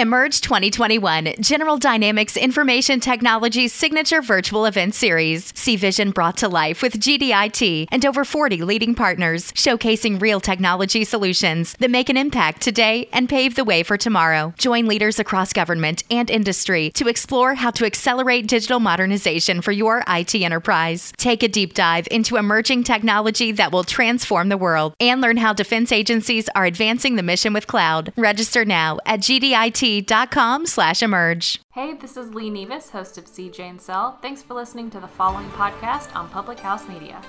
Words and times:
Emerge 0.00 0.40
2021, 0.40 1.34
General 1.40 1.76
Dynamics 1.76 2.34
Information 2.34 3.00
Technology's 3.00 3.74
signature 3.74 4.22
virtual 4.22 4.64
event 4.64 4.94
series. 4.94 5.52
See 5.54 5.76
vision 5.76 6.10
brought 6.10 6.38
to 6.38 6.48
life 6.48 6.80
with 6.80 6.98
GDIT 6.98 7.86
and 7.92 8.06
over 8.06 8.24
40 8.24 8.62
leading 8.62 8.94
partners, 8.94 9.52
showcasing 9.52 10.18
real 10.18 10.40
technology 10.40 11.04
solutions 11.04 11.74
that 11.80 11.90
make 11.90 12.08
an 12.08 12.16
impact 12.16 12.62
today 12.62 13.10
and 13.12 13.28
pave 13.28 13.56
the 13.56 13.62
way 13.62 13.82
for 13.82 13.98
tomorrow. 13.98 14.54
Join 14.56 14.86
leaders 14.86 15.18
across 15.18 15.52
government 15.52 16.02
and 16.10 16.30
industry 16.30 16.90
to 16.94 17.06
explore 17.06 17.56
how 17.56 17.70
to 17.72 17.84
accelerate 17.84 18.46
digital 18.46 18.80
modernization 18.80 19.60
for 19.60 19.72
your 19.72 20.02
IT 20.08 20.34
enterprise. 20.34 21.12
Take 21.18 21.42
a 21.42 21.48
deep 21.48 21.74
dive 21.74 22.08
into 22.10 22.36
emerging 22.38 22.84
technology 22.84 23.52
that 23.52 23.70
will 23.70 23.84
transform 23.84 24.48
the 24.48 24.56
world 24.56 24.94
and 24.98 25.20
learn 25.20 25.36
how 25.36 25.52
defense 25.52 25.92
agencies 25.92 26.48
are 26.54 26.64
advancing 26.64 27.16
the 27.16 27.22
mission 27.22 27.52
with 27.52 27.66
cloud. 27.66 28.14
Register 28.16 28.64
now 28.64 28.98
at 29.04 29.20
GDIT 29.20 29.89
com 30.30 30.66
slash 30.66 31.02
emerge. 31.02 31.60
Hey, 31.72 31.94
this 31.94 32.16
is 32.16 32.32
Lee 32.32 32.50
Nevis, 32.50 32.90
host 32.90 33.18
of 33.18 33.24
CJ 33.24 33.60
and 33.60 33.80
Cell. 33.80 34.18
Thanks 34.22 34.42
for 34.42 34.54
listening 34.54 34.88
to 34.90 35.00
the 35.00 35.08
following 35.08 35.48
podcast 35.50 36.14
on 36.14 36.28
Public 36.28 36.60
House 36.60 36.86
Media. 36.88 37.20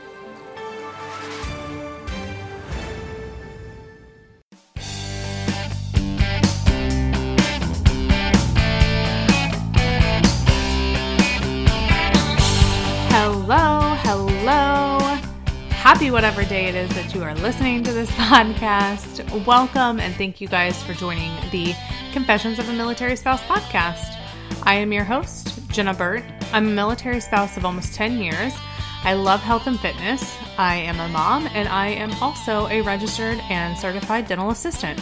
Hello, 13.09 13.95
hello. 14.03 14.99
Happy 15.71 16.12
whatever 16.12 16.43
day 16.43 16.67
it 16.67 16.75
is 16.75 16.89
that 16.91 17.13
you 17.15 17.23
are 17.23 17.34
listening 17.35 17.84
to 17.84 17.91
this 17.91 18.09
podcast. 18.29 19.45
Welcome 19.45 19.99
and 19.99 20.13
thank 20.15 20.39
you 20.39 20.48
guys 20.48 20.81
for 20.84 20.93
joining 20.93 21.31
the 21.51 21.73
Confessions 22.11 22.59
of 22.59 22.67
a 22.67 22.73
Military 22.73 23.15
Spouse 23.15 23.41
podcast. 23.43 24.17
I 24.63 24.75
am 24.75 24.91
your 24.91 25.05
host, 25.05 25.70
Jenna 25.70 25.93
Burt. 25.93 26.23
I'm 26.51 26.67
a 26.67 26.71
military 26.71 27.21
spouse 27.21 27.55
of 27.55 27.63
almost 27.63 27.93
10 27.93 28.17
years. 28.17 28.54
I 29.04 29.13
love 29.13 29.40
health 29.40 29.65
and 29.65 29.79
fitness. 29.79 30.37
I 30.57 30.76
am 30.76 30.99
a 30.99 31.07
mom, 31.07 31.48
and 31.54 31.70
I 31.70 31.87
am 31.87 32.12
also 32.21 32.67
a 32.67 32.82
registered 32.82 33.39
and 33.49 33.77
certified 33.77 34.27
dental 34.27 34.49
assistant. 34.49 34.99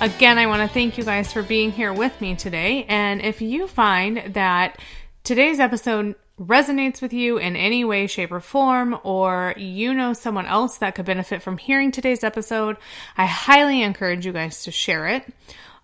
Again, 0.00 0.38
I 0.38 0.46
want 0.46 0.66
to 0.66 0.72
thank 0.72 0.96
you 0.96 1.04
guys 1.04 1.30
for 1.30 1.42
being 1.42 1.70
here 1.70 1.92
with 1.92 2.18
me 2.22 2.34
today. 2.36 2.84
And 2.88 3.20
if 3.20 3.42
you 3.42 3.68
find 3.68 4.34
that 4.34 4.80
today's 5.24 5.60
episode 5.60 6.14
resonates 6.40 7.02
with 7.02 7.12
you 7.12 7.36
in 7.36 7.54
any 7.54 7.84
way, 7.84 8.06
shape, 8.06 8.32
or 8.32 8.40
form, 8.40 8.98
or 9.04 9.54
you 9.58 9.92
know 9.92 10.14
someone 10.14 10.46
else 10.46 10.78
that 10.78 10.94
could 10.94 11.04
benefit 11.04 11.42
from 11.42 11.58
hearing 11.58 11.92
today's 11.92 12.24
episode, 12.24 12.78
I 13.16 13.26
highly 13.26 13.82
encourage 13.82 14.24
you 14.24 14.32
guys 14.32 14.64
to 14.64 14.70
share 14.70 15.06
it. 15.06 15.30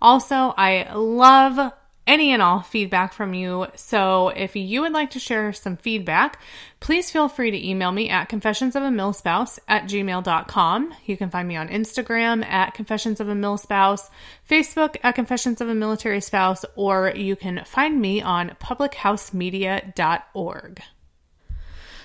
Also, 0.01 0.55
I 0.57 0.95
love 0.95 1.73
any 2.07 2.33
and 2.33 2.41
all 2.43 2.61
feedback 2.61 3.13
from 3.13 3.35
you. 3.35 3.67
So 3.77 4.31
if 4.31 4.57
you 4.57 4.81
would 4.81 4.93
like 4.93 5.11
to 5.11 5.21
share 5.21 5.53
some 5.53 5.77
feedback, 5.77 6.41
please 6.81 7.11
feel 7.11 7.29
free 7.29 7.51
to 7.53 7.69
email 7.69 7.93
me 7.93 8.11
at 8.11 8.29
confessionsofamilspouse 8.29 9.61
at 9.69 9.85
gmail.com. 9.85 10.95
You 11.05 11.17
can 11.17 11.31
find 11.31 11.47
me 11.47 11.55
on 11.57 11.69
Instagram 11.69 12.45
at 12.45 12.75
confessions 12.75 13.21
of 13.21 13.29
a 13.29 13.35
mill 13.35 13.59
spouse, 13.59 14.11
Facebook 14.49 14.97
at 15.05 15.15
confessions 15.15 15.61
of 15.61 15.69
a 15.69 15.75
military 15.75 16.21
spouse, 16.21 16.65
or 16.75 17.13
you 17.15 17.37
can 17.37 17.63
find 17.65 18.01
me 18.01 18.23
on 18.23 18.57
publichousemedia.org. 18.61 20.83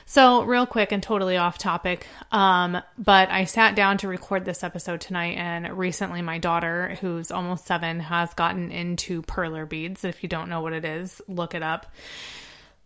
So, 0.07 0.43
real 0.43 0.67
quick 0.67 0.91
and 0.91 1.01
totally 1.01 1.35
off 1.35 1.57
topic, 1.57 2.05
um, 2.31 2.79
but 2.95 3.29
I 3.31 3.45
sat 3.45 3.75
down 3.75 3.97
to 3.99 4.07
record 4.07 4.45
this 4.45 4.63
episode 4.63 5.01
tonight, 5.01 5.35
and 5.37 5.75
recently 5.77 6.21
my 6.21 6.37
daughter, 6.37 6.95
who's 7.01 7.31
almost 7.31 7.65
seven, 7.65 7.99
has 8.01 8.31
gotten 8.35 8.71
into 8.71 9.23
perler 9.23 9.67
beads. 9.67 10.03
If 10.03 10.21
you 10.21 10.29
don't 10.29 10.47
know 10.47 10.61
what 10.61 10.73
it 10.73 10.85
is, 10.85 11.21
look 11.27 11.55
it 11.55 11.63
up. 11.63 11.91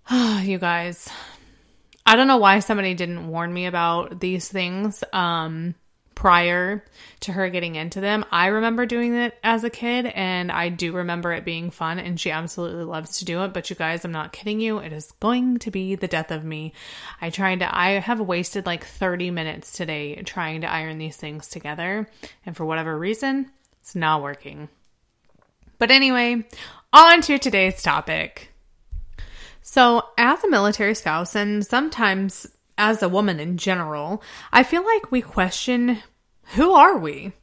you 0.42 0.58
guys, 0.59 1.09
I 2.06 2.16
don't 2.16 2.28
know 2.28 2.38
why 2.38 2.59
somebody 2.59 2.94
didn't 2.94 3.28
warn 3.28 3.54
me 3.54 3.66
about 3.66 4.22
these 4.22 4.48
things. 4.48 5.04
Um, 5.11 5.76
prior 6.19 6.83
to 7.21 7.31
her 7.31 7.47
getting 7.47 7.75
into 7.75 8.02
them. 8.02 8.25
I 8.30 8.47
remember 8.47 8.85
doing 8.85 9.15
it 9.15 9.37
as 9.41 9.63
a 9.63 9.69
kid 9.69 10.05
and 10.05 10.52
I 10.52 10.67
do 10.67 10.91
remember 10.91 11.31
it 11.31 11.45
being 11.45 11.71
fun 11.71 11.97
and 11.97 12.19
she 12.19 12.30
absolutely 12.30 12.83
loves 12.83 13.19
to 13.19 13.25
do 13.25 13.41
it. 13.43 13.53
But 13.53 13.69
you 13.69 13.77
guys, 13.77 14.03
I'm 14.03 14.11
not 14.11 14.33
kidding 14.33 14.59
you. 14.59 14.80
It 14.80 14.91
is 14.91 15.13
going 15.21 15.59
to 15.59 15.71
be 15.71 15.95
the 15.95 16.09
death 16.09 16.31
of 16.31 16.43
me. 16.43 16.73
I 17.21 17.30
tried 17.30 17.59
to, 17.59 17.73
I 17.73 17.91
have 17.91 18.19
wasted 18.19 18.65
like 18.65 18.83
30 18.83 19.31
minutes 19.31 19.71
today 19.71 20.21
trying 20.23 20.59
to 20.59 20.69
iron 20.69 20.97
these 20.97 21.15
things 21.15 21.47
together. 21.47 22.09
And 22.45 22.53
for 22.53 22.65
whatever 22.65 22.99
reason, 22.99 23.49
it's 23.80 23.95
not 23.95 24.21
working. 24.21 24.67
But 25.77 25.89
anyway, 25.89 26.43
on 26.91 27.21
to 27.21 27.39
today's 27.39 27.81
topic. 27.81 28.51
So, 29.61 30.03
as 30.17 30.43
a 30.43 30.49
military 30.49 30.95
spouse, 30.95 31.33
and 31.33 31.65
sometimes 31.65 32.45
as 32.80 33.04
a 33.04 33.10
woman 33.10 33.40
in 33.40 33.58
general, 33.58 34.23
I 34.52 34.64
feel 34.64 34.84
like 34.84 35.12
we 35.12 35.22
question 35.22 36.00
who 36.56 36.72
are 36.72 36.98
we? 36.98 37.34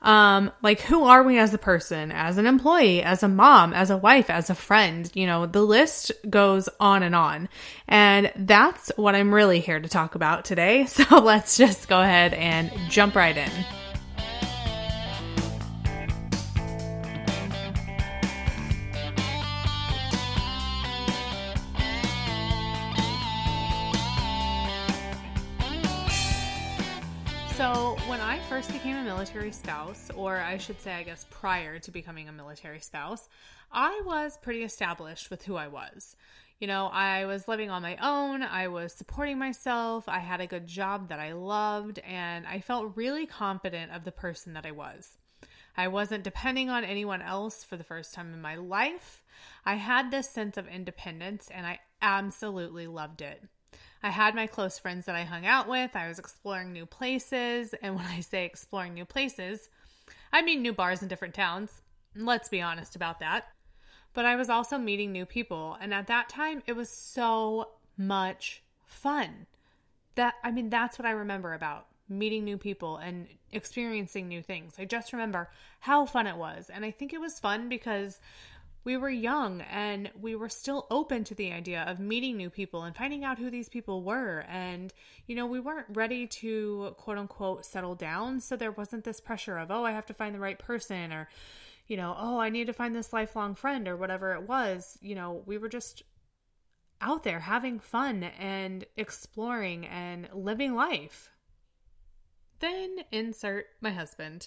Um, 0.00 0.52
like 0.62 0.80
who 0.82 1.04
are 1.04 1.22
we 1.22 1.38
as 1.38 1.52
a 1.52 1.58
person, 1.58 2.12
as 2.12 2.38
an 2.38 2.46
employee, 2.46 3.02
as 3.02 3.22
a 3.22 3.28
mom, 3.28 3.72
as 3.72 3.90
a 3.90 3.96
wife, 3.96 4.30
as 4.30 4.48
a 4.48 4.54
friend? 4.54 5.10
You 5.14 5.26
know, 5.26 5.46
the 5.46 5.62
list 5.62 6.12
goes 6.30 6.68
on 6.78 7.02
and 7.02 7.14
on. 7.14 7.48
And 7.88 8.32
that's 8.36 8.92
what 8.96 9.16
I'm 9.16 9.34
really 9.34 9.60
here 9.60 9.80
to 9.80 9.88
talk 9.88 10.14
about 10.14 10.44
today. 10.44 10.86
So 10.96 11.18
let's 11.18 11.56
just 11.56 11.88
go 11.88 12.00
ahead 12.00 12.32
and 12.32 12.70
jump 12.88 13.16
right 13.16 13.36
in. 13.36 13.50
First 28.56 28.72
became 28.72 28.96
a 28.96 29.04
military 29.04 29.52
spouse, 29.52 30.10
or 30.16 30.38
I 30.38 30.56
should 30.56 30.80
say, 30.80 30.94
I 30.94 31.02
guess 31.02 31.26
prior 31.28 31.78
to 31.78 31.90
becoming 31.90 32.26
a 32.26 32.32
military 32.32 32.80
spouse, 32.80 33.28
I 33.70 34.00
was 34.06 34.38
pretty 34.40 34.62
established 34.62 35.28
with 35.28 35.44
who 35.44 35.56
I 35.56 35.68
was. 35.68 36.16
You 36.58 36.66
know, 36.66 36.86
I 36.86 37.26
was 37.26 37.48
living 37.48 37.68
on 37.68 37.82
my 37.82 37.98
own, 38.00 38.42
I 38.42 38.68
was 38.68 38.94
supporting 38.94 39.38
myself, 39.38 40.08
I 40.08 40.20
had 40.20 40.40
a 40.40 40.46
good 40.46 40.66
job 40.66 41.10
that 41.10 41.20
I 41.20 41.32
loved, 41.32 41.98
and 41.98 42.46
I 42.46 42.60
felt 42.60 42.96
really 42.96 43.26
confident 43.26 43.92
of 43.92 44.04
the 44.04 44.10
person 44.10 44.54
that 44.54 44.64
I 44.64 44.70
was. 44.70 45.18
I 45.76 45.88
wasn't 45.88 46.24
depending 46.24 46.70
on 46.70 46.82
anyone 46.82 47.20
else 47.20 47.62
for 47.62 47.76
the 47.76 47.84
first 47.84 48.14
time 48.14 48.32
in 48.32 48.40
my 48.40 48.54
life. 48.54 49.22
I 49.66 49.74
had 49.74 50.10
this 50.10 50.30
sense 50.30 50.56
of 50.56 50.66
independence, 50.66 51.50
and 51.54 51.66
I 51.66 51.80
absolutely 52.00 52.86
loved 52.86 53.20
it. 53.20 53.42
I 54.02 54.10
had 54.10 54.34
my 54.34 54.46
close 54.46 54.78
friends 54.78 55.06
that 55.06 55.16
I 55.16 55.24
hung 55.24 55.46
out 55.46 55.68
with. 55.68 55.96
I 55.96 56.08
was 56.08 56.18
exploring 56.18 56.72
new 56.72 56.86
places. 56.86 57.74
And 57.82 57.96
when 57.96 58.04
I 58.04 58.20
say 58.20 58.44
exploring 58.44 58.94
new 58.94 59.04
places, 59.04 59.68
I 60.32 60.42
mean 60.42 60.62
new 60.62 60.72
bars 60.72 61.02
in 61.02 61.08
different 61.08 61.34
towns. 61.34 61.82
Let's 62.14 62.48
be 62.48 62.62
honest 62.62 62.96
about 62.96 63.20
that. 63.20 63.48
But 64.14 64.24
I 64.24 64.36
was 64.36 64.48
also 64.48 64.78
meeting 64.78 65.12
new 65.12 65.26
people. 65.26 65.76
And 65.80 65.92
at 65.92 66.06
that 66.06 66.28
time, 66.28 66.62
it 66.66 66.74
was 66.74 66.88
so 66.88 67.70
much 67.98 68.62
fun. 68.86 69.46
That, 70.14 70.34
I 70.42 70.50
mean, 70.50 70.70
that's 70.70 70.98
what 70.98 71.06
I 71.06 71.10
remember 71.10 71.52
about 71.52 71.86
meeting 72.08 72.44
new 72.44 72.56
people 72.56 72.96
and 72.98 73.26
experiencing 73.52 74.28
new 74.28 74.40
things. 74.42 74.74
I 74.78 74.84
just 74.84 75.12
remember 75.12 75.50
how 75.80 76.06
fun 76.06 76.26
it 76.26 76.36
was. 76.36 76.70
And 76.70 76.84
I 76.84 76.90
think 76.90 77.12
it 77.12 77.20
was 77.20 77.40
fun 77.40 77.68
because 77.68 78.20
we 78.86 78.96
were 78.96 79.10
young 79.10 79.62
and 79.62 80.08
we 80.18 80.36
were 80.36 80.48
still 80.48 80.86
open 80.92 81.24
to 81.24 81.34
the 81.34 81.52
idea 81.52 81.82
of 81.88 81.98
meeting 81.98 82.36
new 82.36 82.48
people 82.48 82.84
and 82.84 82.94
finding 82.94 83.24
out 83.24 83.36
who 83.36 83.50
these 83.50 83.68
people 83.68 84.04
were. 84.04 84.44
And, 84.48 84.94
you 85.26 85.34
know, 85.34 85.44
we 85.44 85.58
weren't 85.58 85.88
ready 85.92 86.28
to 86.28 86.94
quote 86.96 87.18
unquote 87.18 87.66
settle 87.66 87.96
down. 87.96 88.38
So 88.38 88.54
there 88.54 88.70
wasn't 88.70 89.02
this 89.02 89.20
pressure 89.20 89.58
of, 89.58 89.72
oh, 89.72 89.84
I 89.84 89.90
have 89.90 90.06
to 90.06 90.14
find 90.14 90.32
the 90.32 90.40
right 90.40 90.56
person 90.56 91.12
or, 91.12 91.28
you 91.88 91.96
know, 91.96 92.14
oh, 92.16 92.38
I 92.38 92.48
need 92.48 92.68
to 92.68 92.72
find 92.72 92.94
this 92.94 93.12
lifelong 93.12 93.56
friend 93.56 93.88
or 93.88 93.96
whatever 93.96 94.34
it 94.34 94.48
was. 94.48 94.96
You 95.02 95.16
know, 95.16 95.42
we 95.46 95.58
were 95.58 95.68
just 95.68 96.04
out 97.00 97.24
there 97.24 97.40
having 97.40 97.80
fun 97.80 98.22
and 98.38 98.84
exploring 98.96 99.84
and 99.86 100.28
living 100.32 100.76
life. 100.76 101.32
Then 102.60 102.98
insert 103.10 103.66
my 103.80 103.90
husband. 103.90 104.46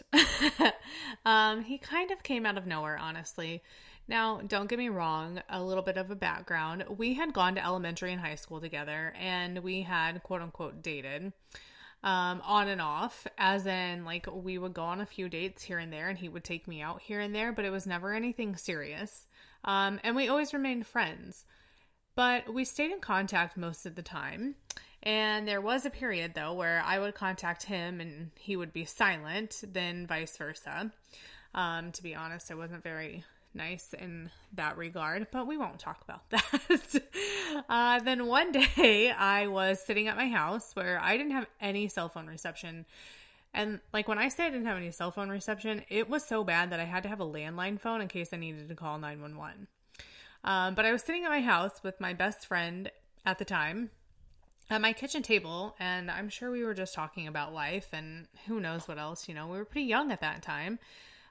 um, 1.26 1.62
he 1.62 1.78
kind 1.78 2.10
of 2.10 2.24
came 2.24 2.46
out 2.46 2.58
of 2.58 2.66
nowhere, 2.66 2.98
honestly. 2.98 3.62
Now, 4.10 4.42
don't 4.42 4.68
get 4.68 4.80
me 4.80 4.90
wrong, 4.90 5.40
a 5.50 5.62
little 5.62 5.84
bit 5.84 5.96
of 5.96 6.10
a 6.10 6.16
background. 6.16 6.84
We 6.98 7.14
had 7.14 7.32
gone 7.32 7.54
to 7.54 7.64
elementary 7.64 8.12
and 8.12 8.20
high 8.20 8.36
school 8.36 8.60
together, 8.60 9.14
and 9.16 9.60
we 9.60 9.84
had 9.84 10.24
quote 10.24 10.42
unquote 10.42 10.82
dated 10.82 11.32
um, 12.04 12.42
on 12.44 12.68
and 12.68 12.82
off, 12.82 13.28
as 13.38 13.68
in, 13.68 14.06
like, 14.06 14.26
we 14.34 14.58
would 14.58 14.74
go 14.74 14.82
on 14.82 15.00
a 15.00 15.06
few 15.06 15.30
dates 15.30 15.62
here 15.62 15.78
and 15.78 15.94
there, 15.94 16.10
and 16.10 16.18
he 16.18 16.28
would 16.28 16.44
take 16.44 16.68
me 16.68 16.82
out 16.82 17.04
here 17.04 17.20
and 17.20 17.36
there, 17.36 17.54
but 17.54 17.66
it 17.66 17.70
was 17.70 17.86
never 17.86 18.12
anything 18.12 18.56
serious. 18.56 19.28
Um, 19.64 20.00
and 20.04 20.16
we 20.16 20.28
always 20.28 20.56
remained 20.56 20.88
friends. 20.88 21.46
But 22.16 22.52
we 22.52 22.66
stayed 22.66 22.92
in 22.92 23.02
contact 23.02 23.58
most 23.58 23.86
of 23.86 23.94
the 23.94 24.02
time. 24.02 24.56
And 25.04 25.48
there 25.48 25.62
was 25.62 25.86
a 25.86 25.92
period, 25.92 26.34
though, 26.34 26.54
where 26.54 26.82
I 26.84 26.98
would 26.98 27.14
contact 27.14 27.64
him 27.64 28.02
and 28.02 28.32
he 28.40 28.56
would 28.56 28.74
be 28.74 28.86
silent, 28.86 29.64
then 29.72 30.08
vice 30.08 30.36
versa. 30.36 30.92
Um, 31.54 31.92
to 31.92 32.02
be 32.02 32.16
honest, 32.16 32.50
I 32.52 32.56
wasn't 32.56 32.84
very 32.84 33.24
nice 33.54 33.94
in 33.94 34.30
that 34.54 34.78
regard, 34.78 35.28
but 35.32 35.48
we 35.48 35.58
won't 35.58 35.80
talk 35.80 36.02
about 36.04 36.30
that. 36.30 37.04
uh, 37.70 38.00
then 38.00 38.28
one 38.28 38.52
day 38.52 39.12
I 39.12 39.48
was 39.48 39.80
sitting 39.80 40.08
at 40.08 40.18
my 40.18 40.28
house 40.28 40.76
where 40.76 41.00
I 41.02 41.18
didn't 41.18 41.32
have 41.34 41.48
any 41.60 41.88
cell 41.88 42.10
phone 42.10 42.28
reception. 42.28 42.86
And 43.54 43.80
like 43.94 44.08
when 44.08 44.20
I 44.20 44.30
say 44.30 44.46
I 44.46 44.50
didn't 44.50 44.68
have 44.68 44.78
any 44.78 44.92
cell 44.92 45.12
phone 45.12 45.30
reception, 45.30 45.84
it 45.90 46.10
was 46.10 46.24
so 46.24 46.44
bad 46.44 46.70
that 46.72 46.80
I 46.80 46.86
had 46.86 47.04
to 47.04 47.10
have 47.10 47.20
a 47.20 47.26
landline 47.26 47.80
phone 47.80 48.02
in 48.02 48.08
case 48.08 48.30
I 48.32 48.38
needed 48.38 48.70
to 48.70 48.76
call 48.76 49.00
911. 49.00 49.68
Um, 50.44 50.76
but 50.76 50.86
I 50.86 50.92
was 50.92 51.02
sitting 51.02 51.26
at 51.26 51.32
my 51.32 51.42
house 51.42 51.84
with 51.84 52.00
my 52.00 52.14
best 52.14 52.46
friend 52.46 52.92
at 53.26 53.40
the 53.40 53.46
time 53.46 53.90
at 54.70 54.82
my 54.82 54.94
kitchen 54.94 55.24
table, 55.24 55.76
and 55.80 56.12
I'm 56.12 56.30
sure 56.30 56.52
we 56.52 56.64
were 56.64 56.76
just 56.76 56.94
talking 56.94 57.28
about 57.28 57.54
life 57.54 57.88
and 57.92 58.28
who 58.46 58.60
knows 58.60 58.88
what 58.88 59.00
else. 59.00 59.28
You 59.28 59.34
know, 59.34 59.48
we 59.48 59.58
were 59.58 59.66
pretty 59.66 59.88
young 59.88 60.12
at 60.12 60.22
that 60.22 60.42
time. 60.44 60.80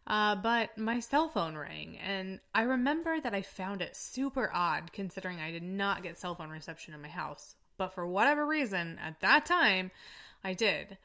Uh, 0.09 0.35
but 0.35 0.77
my 0.79 1.01
cell 1.01 1.29
phone 1.29 1.55
rang, 1.55 1.99
and 1.99 2.41
I 2.55 2.63
remember 2.63 3.21
that 3.21 3.35
I 3.35 3.43
found 3.43 3.83
it 3.83 3.95
super 3.95 4.51
odd 4.55 4.91
considering 4.93 5.39
I 5.39 5.53
did 5.53 5.63
not 5.63 6.03
get 6.03 6.19
cell 6.19 6.35
phone 6.35 6.49
reception 6.49 6.95
in 6.95 7.03
my 7.03 7.09
house. 7.09 7.55
But 7.77 7.95
for 7.95 8.07
whatever 8.07 8.47
reason, 8.47 8.99
at 9.05 9.21
that 9.21 9.45
time, 9.45 9.91
I 10.43 10.55
did. 10.55 10.97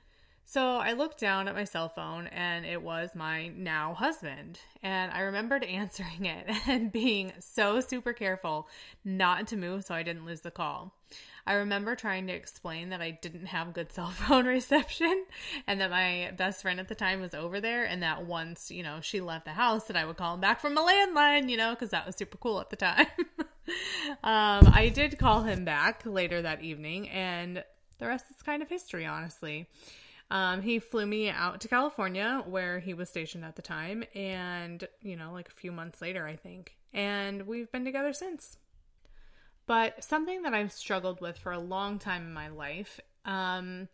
So 0.46 0.78
I 0.78 0.94
looked 0.94 1.20
down 1.20 1.48
at 1.48 1.56
my 1.56 1.66
cell 1.66 1.90
phone 1.90 2.28
and 2.28 2.66
it 2.66 2.82
was 2.82 3.10
my 3.14 3.50
now 3.50 3.94
husband. 3.94 4.60
And 4.82 5.12
I 5.12 5.22
remembered 5.22 5.64
answering 5.66 6.26
it 6.26 6.48
and 6.68 6.92
being 6.92 7.34
so 7.40 7.82
super 7.82 8.14
careful 8.14 8.68
not 9.04 9.48
to 9.48 9.58
move 9.58 9.84
so 9.84 9.96
I 9.96 10.04
didn't 10.04 10.26
lose 10.26 10.42
the 10.42 10.52
call. 10.52 10.96
I 11.46 11.54
remember 11.54 11.96
trying 11.96 12.28
to 12.28 12.34
explain 12.34 12.90
that 12.90 13.02
I 13.02 13.12
didn't 13.12 13.48
have 13.48 13.74
good 13.74 13.92
cell 13.92 14.10
phone 14.12 14.46
reception 14.46 15.26
and 15.68 15.82
that 15.82 15.90
my 15.90 16.32
best 16.38 16.62
friend 16.62 16.80
at 16.80 16.88
the 16.88 16.96
time 16.96 17.20
was 17.20 17.34
over 17.34 17.60
there 17.60 17.84
and 17.84 18.02
that 18.02 18.26
once, 18.26 18.72
you 18.72 18.84
know, 18.84 19.00
she 19.02 19.20
left 19.20 19.46
the 19.46 19.52
house 19.52 19.86
that 19.86 19.98
I 19.98 20.06
would 20.06 20.18
call 20.18 20.36
him 20.36 20.40
back 20.42 20.62
from 20.62 20.78
a 20.78 20.82
landline, 20.82 21.50
you 21.50 21.58
know, 21.58 21.72
because 21.72 21.90
that 21.90 22.06
was 22.06 22.16
super 22.16 22.38
cool 22.38 22.60
at 22.60 22.70
the 22.70 22.76
time. 22.76 23.08
um, 24.24 24.72
I 24.74 24.92
did 24.94 25.20
call 25.20 25.44
him 25.44 25.66
back 25.66 26.04
later 26.06 26.42
that 26.42 26.64
evening 26.64 27.10
and 27.10 27.64
the 28.00 28.08
rest 28.08 28.26
is 28.34 28.42
kind 28.42 28.62
of 28.62 28.70
history, 28.70 29.06
honestly. 29.06 29.68
Um, 30.32 30.62
he 30.62 30.80
flew 30.80 31.06
me 31.06 31.30
out 31.30 31.62
to 31.62 31.68
California 31.68 32.42
where 32.48 32.80
he 32.80 32.94
was 32.94 33.10
stationed 33.10 33.44
at 33.44 33.56
the 33.56 33.62
time 33.62 34.04
and, 34.16 34.88
you 35.02 35.18
know, 35.18 35.34
like 35.34 35.50
a 35.50 35.52
few 35.52 35.72
months 35.72 36.02
later, 36.02 36.26
I 36.26 36.38
think. 36.38 36.78
And 36.94 37.46
we've 37.48 37.72
been 37.72 37.86
together 37.86 38.14
since. 38.14 38.58
But 39.66 40.04
something 40.04 40.42
that 40.44 40.54
I've 40.54 40.72
struggled 40.72 41.22
with 41.22 41.38
for 41.38 41.52
a 41.52 41.60
long 41.60 42.00
time 42.00 42.24
in 42.24 42.34
my 42.34 42.50
life 42.50 43.00
um, 43.26 43.88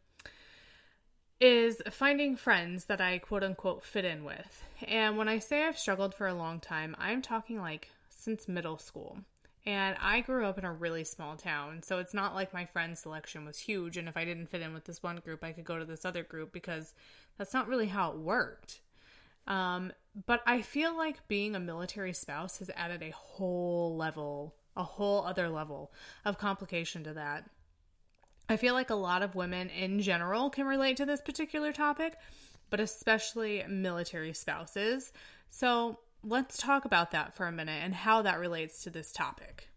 is 1.39 1.81
finding 1.91 2.35
friends 2.35 2.85
that 2.85 2.99
I 2.99 3.19
quote 3.19 3.43
unquote 3.43 3.83
fit 3.83 4.05
in 4.05 4.23
with. 4.23 4.63
And 4.87 5.17
when 5.17 5.27
I 5.27 5.39
say 5.39 5.65
I've 5.65 5.77
struggled 5.77 6.15
for 6.15 6.27
a 6.27 6.33
long 6.33 6.59
time, 6.59 6.95
I'm 6.99 7.21
talking 7.21 7.59
like 7.59 7.89
since 8.09 8.47
middle 8.47 8.77
school. 8.77 9.19
And 9.65 9.95
I 10.01 10.21
grew 10.21 10.45
up 10.45 10.57
in 10.57 10.65
a 10.65 10.71
really 10.71 11.03
small 11.03 11.35
town, 11.35 11.83
so 11.83 11.99
it's 11.99 12.13
not 12.13 12.33
like 12.33 12.53
my 12.53 12.65
friend 12.65 12.97
selection 12.97 13.45
was 13.45 13.59
huge. 13.59 13.97
And 13.97 14.07
if 14.07 14.17
I 14.17 14.25
didn't 14.25 14.49
fit 14.49 14.61
in 14.61 14.73
with 14.73 14.85
this 14.85 15.03
one 15.03 15.17
group, 15.17 15.43
I 15.43 15.51
could 15.51 15.65
go 15.65 15.77
to 15.77 15.85
this 15.85 16.05
other 16.05 16.23
group 16.23 16.51
because 16.51 16.93
that's 17.37 17.53
not 17.53 17.67
really 17.67 17.87
how 17.87 18.11
it 18.11 18.17
worked. 18.17 18.79
Um, 19.47 19.91
but 20.25 20.41
I 20.45 20.61
feel 20.61 20.95
like 20.95 21.27
being 21.27 21.55
a 21.55 21.59
military 21.59 22.13
spouse 22.13 22.59
has 22.59 22.71
added 22.75 23.03
a 23.03 23.11
whole 23.11 23.95
level 23.95 24.55
a 24.79 24.83
whole 24.83 25.25
other 25.25 25.49
level 25.49 25.91
of 26.25 26.39
complication 26.39 27.03
to 27.03 27.13
that. 27.13 27.43
I 28.47 28.57
feel 28.57 28.73
like 28.73 28.89
a 28.89 28.95
lot 28.95 29.21
of 29.21 29.35
women 29.35 29.69
in 29.69 29.99
general 29.99 30.49
can 30.49 30.65
relate 30.65 30.97
to 30.97 31.05
this 31.05 31.21
particular 31.21 31.71
topic, 31.71 32.15
but 32.71 32.79
especially 32.79 33.63
military 33.69 34.33
spouses. 34.33 35.11
So 35.51 35.99
let's 36.23 36.57
talk 36.57 36.85
about 36.85 37.11
that 37.11 37.35
for 37.35 37.45
a 37.45 37.51
minute 37.51 37.81
and 37.83 37.93
how 37.93 38.21
that 38.23 38.39
relates 38.39 38.83
to 38.83 38.89
this 38.89 39.11
topic. 39.11 39.67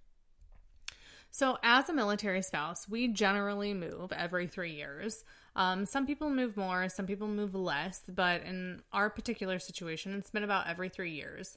So, 1.35 1.57
as 1.63 1.89
a 1.89 1.95
military 1.95 2.43
spouse, 2.43 2.87
we 2.87 3.09
generally 3.09 3.73
move 3.73 4.13
every 4.13 4.47
three 4.47 4.73
years. 4.73 5.25
Um, 5.57 5.87
some 5.87 6.07
people 6.07 6.29
move 6.29 6.59
more, 6.59 6.91
some 6.91 7.07
people 7.07 7.27
move 7.27 7.55
less, 7.55 8.03
but 8.07 8.43
in 8.43 8.83
our 8.93 9.09
particular 9.09 9.59
situation, 9.59 10.13
it's 10.13 10.31
been 10.31 10.45
about 10.45 10.67
every 10.67 10.91
three 10.91 11.13
years 11.13 11.57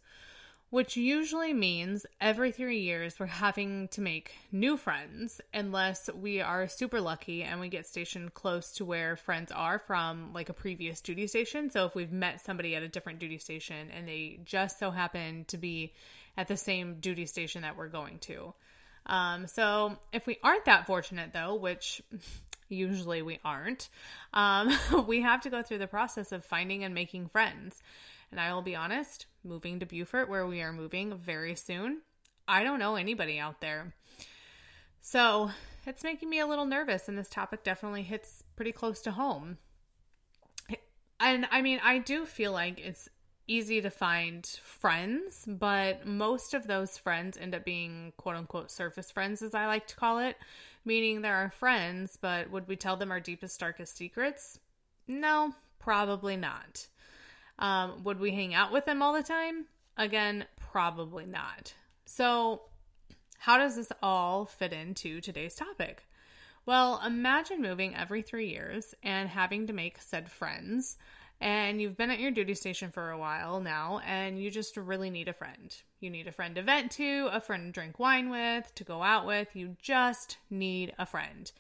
which 0.76 0.98
usually 0.98 1.54
means 1.54 2.06
every 2.20 2.52
three 2.52 2.80
years 2.80 3.18
we're 3.18 3.26
having 3.28 3.88
to 3.88 4.02
make 4.02 4.34
new 4.52 4.76
friends 4.76 5.40
unless 5.54 6.10
we 6.14 6.42
are 6.42 6.68
super 6.68 7.00
lucky 7.00 7.44
and 7.44 7.62
we 7.62 7.70
get 7.70 7.88
stationed 7.88 8.34
close 8.34 8.74
to 8.74 8.84
where 8.84 9.16
friends 9.16 9.54
are 9.54 9.80
from 9.80 10.34
like 10.34 10.50
a 10.50 10.54
previous 10.54 11.00
duty 11.00 11.28
station. 11.28 11.70
So 11.70 11.86
if 11.86 11.96
we've 11.96 12.12
met 12.12 12.44
somebody 12.44 12.76
at 12.76 12.84
a 12.84 12.90
different 12.90 13.20
duty 13.20 13.38
station 13.38 13.90
and 13.90 14.06
they 14.06 14.42
just 14.44 14.78
so 14.78 14.92
happen 14.92 15.46
to 15.48 15.58
be 15.58 15.94
at 16.36 16.50
the 16.50 16.58
same 16.58 16.96
duty 17.00 17.26
station 17.26 17.62
that 17.62 17.78
we're 17.78 17.88
going 17.88 18.20
to. 18.20 18.54
Um, 19.06 19.48
so 19.48 19.98
if 20.12 20.28
we 20.28 20.40
aren't 20.44 20.66
that 20.66 20.88
fortunate 20.88 21.32
though, 21.32 21.56
which 21.56 22.02
usually 22.68 23.22
we 23.22 23.40
aren't, 23.46 23.88
um, 24.34 24.74
we 25.08 25.22
have 25.22 25.40
to 25.44 25.50
go 25.50 25.64
through 25.64 25.78
the 25.78 25.88
process 25.88 26.34
of 26.34 26.44
finding 26.44 26.84
and 26.84 26.94
making 26.94 27.30
friends. 27.30 27.82
And 28.32 28.40
I 28.40 28.54
will 28.54 28.62
be 28.62 28.76
honest, 28.76 29.28
moving 29.44 29.80
to 29.80 29.86
Beaufort, 29.86 30.30
where 30.30 30.46
we 30.46 30.62
are 30.62 30.74
moving 30.74 31.18
very 31.18 31.56
soon, 31.56 32.02
I 32.48 32.64
don't 32.64 32.80
know 32.80 32.96
anybody 32.96 33.40
out 33.40 33.62
there. 33.62 33.94
So 35.02 35.52
it's 35.86 36.04
making 36.04 36.30
me 36.30 36.40
a 36.40 36.48
little 36.48 36.66
nervous, 36.66 37.08
and 37.08 37.18
this 37.18 37.30
topic 37.30 37.64
definitely 37.64 38.04
hits 38.04 38.44
pretty 38.56 38.72
close 38.72 39.02
to 39.02 39.12
home. 39.12 39.58
And 41.20 41.48
I 41.52 41.62
mean, 41.62 41.80
I 41.84 42.00
do 42.00 42.26
feel 42.26 42.52
like 42.52 42.80
it's 42.80 43.08
easy 43.48 43.82
to 43.82 43.90
find 43.90 44.46
friends, 44.64 45.46
but 45.48 46.06
most 46.06 46.54
of 46.54 46.68
those 46.68 46.98
friends 46.98 47.38
end 47.38 47.54
up 47.56 47.64
being 47.64 48.14
quote 48.18 48.36
unquote 48.36 48.72
surface 48.72 49.12
friends, 49.12 49.42
as 49.42 49.54
I 49.54 49.68
like 49.68 49.88
to 49.88 49.96
call 49.96 50.20
it, 50.20 50.38
meaning 50.84 51.22
there 51.22 51.36
are 51.36 51.44
our 51.44 51.52
friends, 51.52 52.18
but 52.20 52.50
would 52.52 52.68
we 52.68 52.76
tell 52.76 52.98
them 52.98 53.12
our 53.12 53.20
deepest, 53.20 53.60
darkest 53.60 53.96
secrets? 53.96 54.60
No, 55.08 55.54
probably 55.80 56.36
not. 56.36 56.88
Um, 57.60 58.04
would 58.04 58.20
we 58.20 58.32
hang 58.32 58.54
out 58.54 58.72
with 58.72 58.86
them 58.86 59.02
all 59.02 59.14
the 59.14 59.24
time? 59.24 59.66
Again, 59.98 60.46
probably 60.58 61.26
not. 61.26 61.74
So, 62.06 62.64
how 63.40 63.58
does 63.58 63.76
this 63.76 63.92
all 64.02 64.46
fit 64.46 64.74
into 64.74 65.22
today's 65.22 65.56
topic? 65.56 66.04
Well, 66.66 67.00
imagine 67.06 67.62
moving 67.62 67.96
every 67.96 68.22
three 68.22 68.50
years 68.50 68.96
and 69.04 69.30
having 69.30 69.68
to 69.68 69.74
make 69.74 70.02
said 70.02 70.32
friends. 70.32 70.98
And 71.42 71.82
you've 71.82 71.98
been 71.98 72.12
at 72.12 72.20
your 72.20 72.32
duty 72.32 72.56
station 72.56 72.92
for 72.92 73.12
a 73.12 73.18
while 73.18 73.60
now, 73.60 74.00
and 74.06 74.42
you 74.42 74.50
just 74.50 74.78
really 74.78 75.10
need 75.10 75.28
a 75.28 75.34
friend. 75.34 75.76
You 76.00 76.10
need 76.10 76.28
a 76.28 76.32
friend 76.32 76.56
to 76.56 76.64
vent 76.64 76.92
to, 76.94 77.30
a 77.32 77.42
friend 77.42 77.66
to 77.66 77.72
drink 77.72 78.00
wine 78.00 78.30
with, 78.30 78.74
to 78.76 78.84
go 78.84 79.04
out 79.04 79.26
with. 79.26 79.50
You 79.54 79.76
just 79.82 80.38
need 80.50 80.94
a 80.98 81.06
friend. 81.06 81.52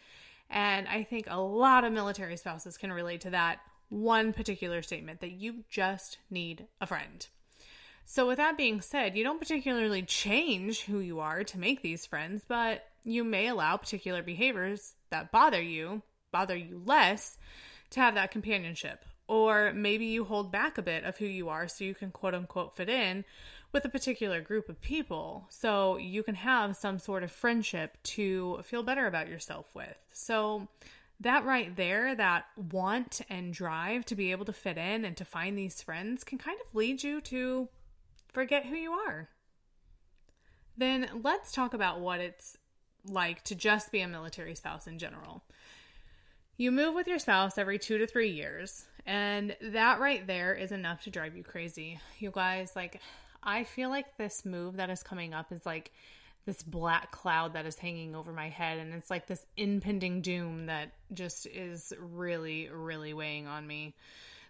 And 0.50 0.88
I 0.88 1.04
think 1.04 1.28
a 1.30 1.40
lot 1.40 1.84
of 1.84 1.92
military 1.92 2.38
spouses 2.38 2.78
can 2.78 2.92
relate 2.92 3.22
to 3.22 3.32
that 3.32 3.60
one 3.90 4.34
particular 4.34 4.82
statement 4.82 5.22
that 5.22 5.32
you 5.32 5.64
just 5.70 6.18
need 6.30 6.68
a 6.82 6.88
friend. 6.88 7.28
So, 8.06 8.28
with 8.28 8.38
that 8.38 8.58
being 8.58 8.82
said, 8.82 9.18
you 9.18 9.24
don't 9.24 9.40
particularly 9.40 10.04
change 10.04 10.82
who 10.82 11.00
you 11.00 11.20
are 11.20 11.44
to 11.44 11.60
make 11.60 11.82
these 11.82 12.06
friends, 12.06 12.44
but 12.48 12.84
you 13.04 13.24
may 13.24 13.48
allow 13.48 13.78
particular 13.78 14.22
behaviors 14.22 14.94
that 15.10 15.32
bother 15.32 15.62
you, 15.62 16.04
bother 16.32 16.56
you 16.56 16.82
less, 16.86 17.38
to 17.92 18.00
have 18.00 18.16
that 18.16 18.32
companionship. 18.32 19.04
Or 19.28 19.74
maybe 19.74 20.06
you 20.06 20.24
hold 20.24 20.52
back 20.52 20.78
a 20.78 20.84
bit 20.84 21.04
of 21.04 21.18
who 21.18 21.26
you 21.26 21.50
are 21.50 21.68
so 21.68 21.84
you 21.84 21.96
can 21.96 22.12
quote 22.12 22.36
unquote 22.36 22.76
fit 22.76 22.90
in 22.90 23.26
with 23.72 23.86
a 23.86 23.90
particular 23.90 24.40
group 24.40 24.70
of 24.70 24.80
people. 24.82 25.48
So 25.50 25.98
you 25.98 26.22
can 26.22 26.36
have 26.36 26.76
some 26.76 27.00
sort 27.00 27.24
of 27.24 27.32
friendship 27.32 27.98
to 28.04 28.60
feel 28.64 28.84
better 28.84 29.08
about 29.08 29.28
yourself 29.28 29.66
with. 29.74 29.98
So 30.12 30.68
that 31.26 31.44
right 31.44 31.76
there, 31.76 32.14
that 32.14 32.46
want 32.56 33.20
and 33.32 33.52
drive 33.52 34.06
to 34.06 34.16
be 34.16 34.30
able 34.32 34.46
to 34.46 34.54
fit 34.54 34.78
in 34.78 35.04
and 35.04 35.18
to 35.18 35.26
find 35.26 35.58
these 35.58 35.82
friends 35.82 36.24
can 36.24 36.38
kind 36.38 36.58
of 36.62 36.76
lead 36.76 37.02
you 37.02 37.20
to 37.20 37.68
forget 38.32 38.68
who 38.68 38.76
you 38.76 38.92
are. 38.92 39.28
Then 40.78 41.10
let's 41.24 41.52
talk 41.52 41.74
about 41.74 42.00
what 42.00 42.20
it's 42.20 42.58
like 43.08 43.44
to 43.46 43.56
just 43.56 43.92
be 43.92 44.02
a 44.02 44.08
military 44.08 44.54
spouse 44.54 44.86
in 44.86 45.00
general. 45.00 45.44
You 46.58 46.72
move 46.72 46.94
with 46.94 47.08
your 47.08 47.20
spouse 47.20 47.58
every 47.58 47.80
two 47.80 47.98
to 47.98 48.06
three 48.06 48.30
years, 48.30 48.86
and 49.08 49.58
that 49.62 50.00
right 50.00 50.28
there 50.28 50.54
is 50.54 50.72
enough 50.72 51.06
to 51.06 51.10
drive 51.10 51.36
you 51.36 51.44
crazy. 51.44 52.00
You 52.20 52.30
guys, 52.30 52.74
like, 52.76 53.02
I 53.42 53.64
feel 53.64 53.90
like 53.90 54.16
this 54.18 54.46
move 54.46 54.78
that 54.78 54.92
is 54.92 55.02
coming 55.02 55.34
up 55.34 55.52
is 55.52 55.66
like 55.66 55.92
this 56.46 56.62
black 56.64 57.12
cloud 57.12 57.54
that 57.54 57.66
is 57.66 57.76
hanging 57.78 58.16
over 58.16 58.32
my 58.32 58.50
head 58.50 58.78
and 58.78 58.94
it's 58.94 59.10
like 59.10 59.28
this 59.28 59.46
impending 59.58 60.22
doom 60.22 60.68
that 60.68 60.92
just 61.14 61.46
is 61.48 61.94
really 62.00 62.70
really 62.70 63.14
weighing 63.14 63.48
on 63.48 63.66
me 63.66 63.94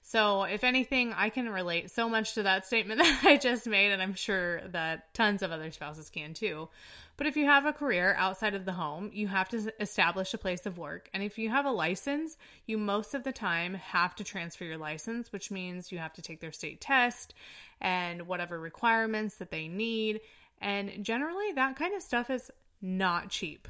So, 0.08 0.44
if 0.44 0.64
anything, 0.64 1.14
I 1.14 1.30
can 1.30 1.50
relate 1.50 1.90
so 1.90 2.08
much 2.08 2.36
to 2.36 2.44
that 2.44 2.68
statement 2.68 3.00
that 3.02 3.22
I 3.25 3.38
just 3.38 3.66
made, 3.66 3.92
and 3.92 4.04
I'm 4.04 4.14
sure 4.14 4.62
that 4.68 5.12
tons 5.16 5.42
of 5.42 5.52
other 5.52 5.72
spouses 5.72 6.12
can 6.12 6.36
too. 6.36 6.70
But 7.18 7.25
if 7.25 7.36
you 7.36 7.46
have 7.46 7.66
a 7.66 7.74
career 7.74 8.14
outside 8.16 8.54
of 8.54 8.66
the 8.66 8.74
home, 8.74 9.10
you 9.14 9.28
have 9.28 9.50
to 9.50 9.74
establish 9.80 10.32
a 10.36 10.38
place 10.38 10.68
of 10.68 10.78
work. 10.78 11.10
And 11.12 11.24
if 11.24 11.40
you 11.40 11.50
have 11.50 11.66
a 11.66 11.72
license, 11.72 12.38
you 12.68 12.78
most 12.78 13.16
of 13.16 13.24
the 13.24 13.32
time 13.32 13.74
have 13.74 14.14
to 14.16 14.24
transfer 14.24 14.66
your 14.66 14.78
license, 14.78 15.32
which 15.32 15.50
means 15.50 15.92
you 15.92 15.98
have 15.98 16.14
to 16.14 16.22
take 16.22 16.40
their 16.40 16.52
state 16.52 16.82
test 16.82 17.34
and 17.82 18.28
whatever 18.28 18.60
requirements 18.60 19.36
that 19.38 19.50
they 19.50 19.68
need. 19.68 20.22
And 20.62 21.04
generally, 21.04 21.52
that 21.54 21.76
kind 21.76 21.96
of 21.96 22.02
stuff 22.02 22.30
is 22.30 22.52
not 22.82 23.30
cheap. 23.30 23.68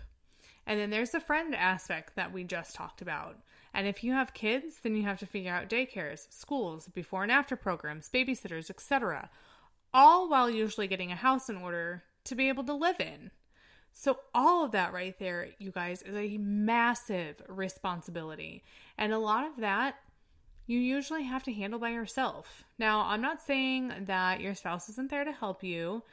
And 0.68 0.80
then 0.80 0.90
there's 0.90 1.12
the 1.12 1.20
friend 1.20 1.56
aspect 1.56 2.16
that 2.16 2.34
we 2.34 2.44
just 2.44 2.76
talked 2.76 3.02
about. 3.02 3.38
And 3.74 3.88
if 3.88 4.04
you 4.04 4.14
have 4.14 4.34
kids, 4.34 4.80
then 4.82 4.96
you 4.96 5.04
have 5.04 5.20
to 5.20 5.26
figure 5.26 5.54
out 5.54 5.70
daycares, 5.70 6.32
schools, 6.32 6.88
before 6.94 7.24
and 7.24 7.32
after 7.32 7.56
programs, 7.56 8.10
babysitters, 8.10 8.70
etc. 8.70 9.30
All 9.94 10.30
while 10.30 10.50
usually 10.50 10.88
getting 10.88 11.12
a 11.12 11.16
house 11.16 11.50
in 11.50 11.58
order 11.58 12.04
to 12.24 12.36
be 12.36 12.48
able 12.48 12.64
to 12.64 12.74
live 12.74 13.00
in. 13.00 13.32
So, 13.92 14.20
all 14.34 14.66
of 14.66 14.72
that 14.72 14.92
right 14.92 15.18
there, 15.20 15.50
you 15.58 15.72
guys, 15.72 16.02
is 16.02 16.16
a 16.16 16.38
massive 16.38 17.42
responsibility. 17.48 18.64
And 18.98 19.14
a 19.14 19.20
lot 19.20 19.46
of 19.46 19.58
that 19.58 19.96
you 20.68 20.80
usually 20.80 21.24
have 21.24 21.44
to 21.44 21.54
handle 21.54 21.80
by 21.80 21.90
yourself. 21.90 22.64
Now, 22.80 23.02
I'm 23.02 23.22
not 23.22 23.42
saying 23.42 23.94
that 24.02 24.42
your 24.42 24.56
spouse 24.56 24.90
isn't 24.90 25.12
there 25.12 25.24
to 25.24 25.32
help 25.32 25.64
you, 25.64 26.04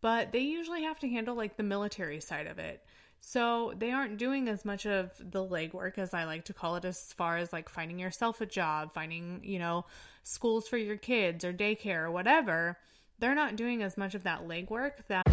but 0.00 0.32
they 0.32 0.40
usually 0.40 0.82
have 0.82 0.98
to 1.00 1.08
handle 1.08 1.34
like 1.34 1.56
the 1.56 1.62
military 1.62 2.20
side 2.20 2.46
of 2.46 2.58
it. 2.58 2.82
So 3.20 3.74
they 3.76 3.90
aren't 3.90 4.16
doing 4.16 4.48
as 4.48 4.64
much 4.64 4.86
of 4.86 5.10
the 5.18 5.44
legwork 5.46 5.98
as 5.98 6.14
I 6.14 6.24
like 6.24 6.46
to 6.46 6.54
call 6.54 6.76
it, 6.76 6.84
as 6.84 7.12
far 7.12 7.36
as 7.36 7.52
like 7.52 7.68
finding 7.68 7.98
yourself 7.98 8.40
a 8.40 8.46
job, 8.46 8.94
finding, 8.94 9.40
you 9.44 9.58
know, 9.58 9.84
schools 10.22 10.66
for 10.68 10.78
your 10.78 10.96
kids 10.96 11.44
or 11.44 11.52
daycare 11.52 12.04
or 12.04 12.10
whatever. 12.10 12.78
They're 13.18 13.34
not 13.34 13.56
doing 13.56 13.82
as 13.82 13.98
much 13.98 14.14
of 14.14 14.22
that 14.22 14.48
legwork 14.48 14.92
that. 15.08 15.28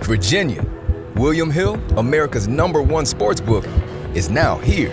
Virginia, 0.00 0.66
William 1.14 1.50
Hill, 1.50 1.80
America's 1.96 2.48
number 2.48 2.82
one 2.82 3.06
sports 3.06 3.40
book, 3.40 3.64
is 4.14 4.28
now 4.28 4.58
here 4.58 4.92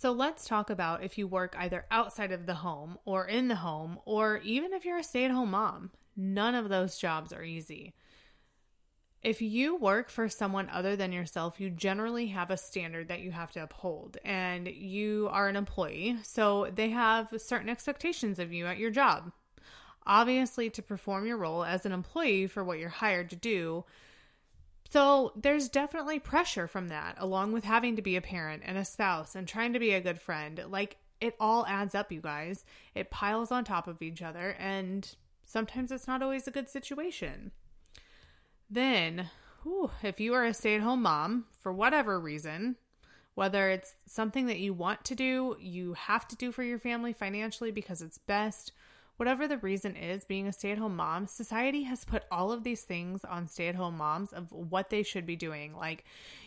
So 0.00 0.12
let's 0.12 0.46
talk 0.46 0.70
about 0.70 1.02
if 1.02 1.18
you 1.18 1.26
work 1.26 1.56
either 1.58 1.84
outside 1.90 2.30
of 2.30 2.46
the 2.46 2.54
home 2.54 2.98
or 3.04 3.26
in 3.26 3.48
the 3.48 3.56
home, 3.56 3.98
or 4.04 4.38
even 4.44 4.72
if 4.72 4.84
you're 4.84 4.98
a 4.98 5.02
stay 5.02 5.24
at 5.24 5.32
home 5.32 5.50
mom. 5.50 5.90
None 6.16 6.54
of 6.54 6.68
those 6.68 6.98
jobs 6.98 7.32
are 7.32 7.42
easy. 7.42 7.94
If 9.24 9.42
you 9.42 9.74
work 9.74 10.08
for 10.08 10.28
someone 10.28 10.70
other 10.70 10.94
than 10.94 11.10
yourself, 11.10 11.60
you 11.60 11.68
generally 11.70 12.28
have 12.28 12.52
a 12.52 12.56
standard 12.56 13.08
that 13.08 13.22
you 13.22 13.32
have 13.32 13.50
to 13.52 13.64
uphold, 13.64 14.18
and 14.24 14.68
you 14.68 15.28
are 15.32 15.48
an 15.48 15.56
employee, 15.56 16.18
so 16.22 16.70
they 16.72 16.90
have 16.90 17.34
certain 17.36 17.68
expectations 17.68 18.38
of 18.38 18.52
you 18.52 18.66
at 18.66 18.78
your 18.78 18.92
job. 18.92 19.32
Obviously, 20.06 20.70
to 20.70 20.80
perform 20.80 21.26
your 21.26 21.38
role 21.38 21.64
as 21.64 21.84
an 21.84 21.90
employee 21.90 22.46
for 22.46 22.62
what 22.62 22.78
you're 22.78 22.88
hired 22.88 23.30
to 23.30 23.36
do, 23.36 23.84
so 24.90 25.32
there's 25.36 25.68
definitely 25.68 26.18
pressure 26.18 26.66
from 26.66 26.88
that, 26.88 27.16
along 27.18 27.52
with 27.52 27.64
having 27.64 27.96
to 27.96 28.02
be 28.02 28.16
a 28.16 28.22
parent 28.22 28.62
and 28.64 28.78
a 28.78 28.84
spouse 28.84 29.34
and 29.34 29.46
trying 29.46 29.72
to 29.74 29.78
be 29.78 29.92
a 29.92 30.00
good 30.00 30.20
friend. 30.20 30.64
Like 30.68 30.96
it 31.20 31.34
all 31.38 31.66
adds 31.66 31.94
up, 31.94 32.10
you 32.10 32.20
guys. 32.20 32.64
It 32.94 33.10
piles 33.10 33.52
on 33.52 33.64
top 33.64 33.86
of 33.86 34.00
each 34.02 34.22
other, 34.22 34.56
and 34.58 35.08
sometimes 35.44 35.92
it's 35.92 36.06
not 36.06 36.22
always 36.22 36.46
a 36.46 36.52
good 36.52 36.68
situation. 36.68 37.52
Then, 38.70 39.30
whew, 39.62 39.90
if 40.02 40.20
you 40.20 40.34
are 40.34 40.44
a 40.44 40.54
stay 40.54 40.74
at 40.74 40.82
home 40.82 41.02
mom 41.02 41.46
for 41.60 41.72
whatever 41.72 42.18
reason, 42.18 42.76
whether 43.34 43.70
it's 43.70 43.94
something 44.06 44.46
that 44.46 44.58
you 44.58 44.74
want 44.74 45.04
to 45.04 45.14
do, 45.14 45.56
you 45.60 45.94
have 45.94 46.26
to 46.28 46.36
do 46.36 46.50
for 46.50 46.62
your 46.62 46.78
family 46.78 47.12
financially 47.12 47.70
because 47.70 48.02
it's 48.02 48.18
best, 48.18 48.72
Whatever 49.18 49.48
the 49.48 49.58
reason 49.58 49.96
is, 49.96 50.24
being 50.24 50.46
a 50.46 50.52
stay 50.52 50.70
at 50.70 50.78
home 50.78 50.94
mom, 50.94 51.26
society 51.26 51.82
has 51.82 52.04
put 52.04 52.22
all 52.30 52.52
of 52.52 52.62
these 52.62 52.82
things 52.82 53.24
on 53.24 53.48
stay 53.48 53.66
at 53.66 53.74
home 53.74 53.96
moms 53.96 54.32
of 54.32 54.52
what 54.52 54.90
they 54.90 55.02
should 55.02 55.26
be 55.26 55.34
doing. 55.34 55.74
Like, 55.74 56.04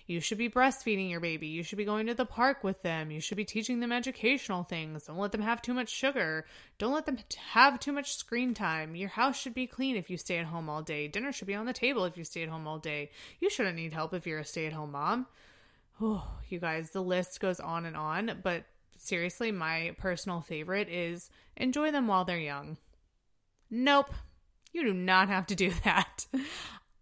you 0.07 0.21
should 0.21 0.37
be 0.37 0.49
breastfeeding 0.49 1.09
your 1.09 1.19
baby. 1.19 1.47
You 1.47 1.63
should 1.63 1.77
be 1.77 1.83
going 1.83 2.07
to 2.07 2.13
the 2.13 2.25
park 2.25 2.63
with 2.63 2.81
them. 2.81 3.11
You 3.11 3.19
should 3.19 3.35
be 3.35 3.43
teaching 3.43 3.81
them 3.81 3.91
educational 3.91 4.63
things. 4.63 5.03
Don't 5.03 5.17
let 5.17 5.33
them 5.33 5.41
have 5.41 5.61
too 5.61 5.73
much 5.73 5.89
sugar. 5.89 6.45
Don't 6.77 6.93
let 6.93 7.05
them 7.05 7.17
have 7.49 7.77
too 7.77 7.91
much 7.91 8.15
screen 8.15 8.53
time. 8.53 8.95
Your 8.95 9.09
house 9.09 9.37
should 9.37 9.53
be 9.53 9.67
clean 9.67 9.97
if 9.97 10.09
you 10.09 10.15
stay 10.15 10.37
at 10.37 10.45
home 10.45 10.69
all 10.69 10.81
day. 10.81 11.09
Dinner 11.09 11.33
should 11.33 11.47
be 11.47 11.55
on 11.55 11.65
the 11.65 11.73
table 11.73 12.05
if 12.05 12.17
you 12.17 12.23
stay 12.23 12.43
at 12.43 12.49
home 12.49 12.65
all 12.69 12.79
day. 12.79 13.11
You 13.41 13.49
shouldn't 13.49 13.75
need 13.75 13.91
help 13.91 14.13
if 14.13 14.25
you're 14.25 14.39
a 14.39 14.45
stay 14.45 14.65
at 14.65 14.73
home 14.73 14.93
mom. 14.93 15.27
Oh, 15.99 16.25
you 16.47 16.59
guys, 16.59 16.91
the 16.91 17.03
list 17.03 17.41
goes 17.41 17.59
on 17.59 17.85
and 17.85 17.97
on, 17.97 18.39
but 18.41 18.63
seriously, 19.11 19.51
my 19.51 19.93
personal 19.97 20.39
favorite 20.39 20.87
is 20.87 21.29
enjoy 21.57 21.91
them 21.91 22.07
while 22.07 22.23
they're 22.23 22.39
young. 22.39 22.77
Nope, 23.69 24.09
you 24.71 24.85
do 24.85 24.93
not 24.93 25.27
have 25.27 25.47
to 25.47 25.55
do 25.55 25.69
that. 25.83 26.25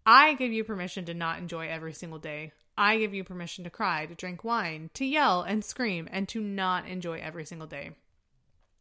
I 0.04 0.34
give 0.34 0.52
you 0.52 0.64
permission 0.64 1.04
to 1.04 1.14
not 1.14 1.38
enjoy 1.38 1.68
every 1.68 1.92
single 1.92 2.18
day. 2.18 2.50
I 2.76 2.98
give 2.98 3.14
you 3.14 3.22
permission 3.22 3.62
to 3.62 3.70
cry, 3.70 4.06
to 4.06 4.16
drink 4.16 4.42
wine, 4.42 4.90
to 4.94 5.04
yell 5.04 5.42
and 5.42 5.64
scream, 5.64 6.08
and 6.10 6.28
to 6.30 6.40
not 6.40 6.88
enjoy 6.88 7.20
every 7.20 7.44
single 7.44 7.68
day. 7.68 7.92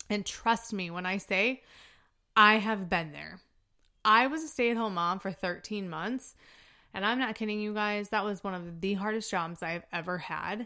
And 0.10 0.26
trust 0.26 0.74
me 0.74 0.90
when 0.90 1.06
I 1.06 1.18
say 1.18 1.62
I 2.36 2.56
have 2.56 2.90
been 2.90 3.12
there. 3.12 3.42
I 4.04 4.26
was 4.26 4.42
a 4.42 4.48
stay 4.48 4.72
at 4.72 4.78
home 4.78 4.96
mom 4.96 5.20
for 5.20 5.32
13 5.32 5.88
months, 5.88 6.34
and 6.96 7.06
I'm 7.06 7.20
not 7.20 7.36
kidding 7.36 7.60
you 7.60 7.76
guys. 7.76 8.10
That 8.10 8.26
was 8.26 8.44
one 8.44 8.56
of 8.56 8.82
the 8.82 8.96
hardest 8.96 9.30
jobs 9.30 9.62
I've 9.62 9.86
ever 9.94 10.18
had. 10.18 10.66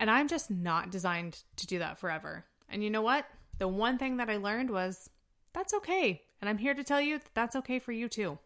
And 0.00 0.10
I'm 0.10 0.28
just 0.28 0.50
not 0.50 0.90
designed 0.90 1.42
to 1.56 1.66
do 1.66 1.78
that 1.80 1.98
forever. 1.98 2.44
And 2.68 2.84
you 2.84 2.90
know 2.90 3.02
what? 3.02 3.26
The 3.58 3.68
one 3.68 3.98
thing 3.98 4.18
that 4.18 4.30
I 4.30 4.36
learned 4.36 4.70
was 4.70 5.10
that's 5.52 5.74
okay. 5.74 6.22
And 6.40 6.48
I'm 6.48 6.58
here 6.58 6.74
to 6.74 6.84
tell 6.84 7.00
you 7.00 7.18
that 7.18 7.34
that's 7.34 7.56
okay 7.56 7.78
for 7.78 7.92
you 7.92 8.08
too. 8.08 8.38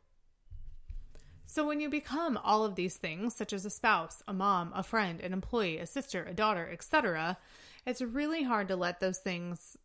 So, 1.47 1.67
when 1.67 1.81
you 1.81 1.91
become 1.91 2.39
all 2.43 2.65
of 2.65 2.77
these 2.77 2.97
things, 2.97 3.35
such 3.35 3.53
as 3.53 3.67
a 3.67 3.71
spouse, 3.71 4.23
a 4.27 4.33
mom, 4.33 4.73
a 4.75 4.83
friend, 4.83 5.21
an 5.21 5.35
employee, 5.35 5.77
a 5.79 5.87
sister, 5.87 6.25
a 6.25 6.33
daughter, 6.33 6.71
etc., 6.73 7.37
it's 7.85 8.01
really 8.01 8.45
hard 8.45 8.69
to 8.69 8.77
let 8.77 9.01
those 9.01 9.19
things 9.19 9.77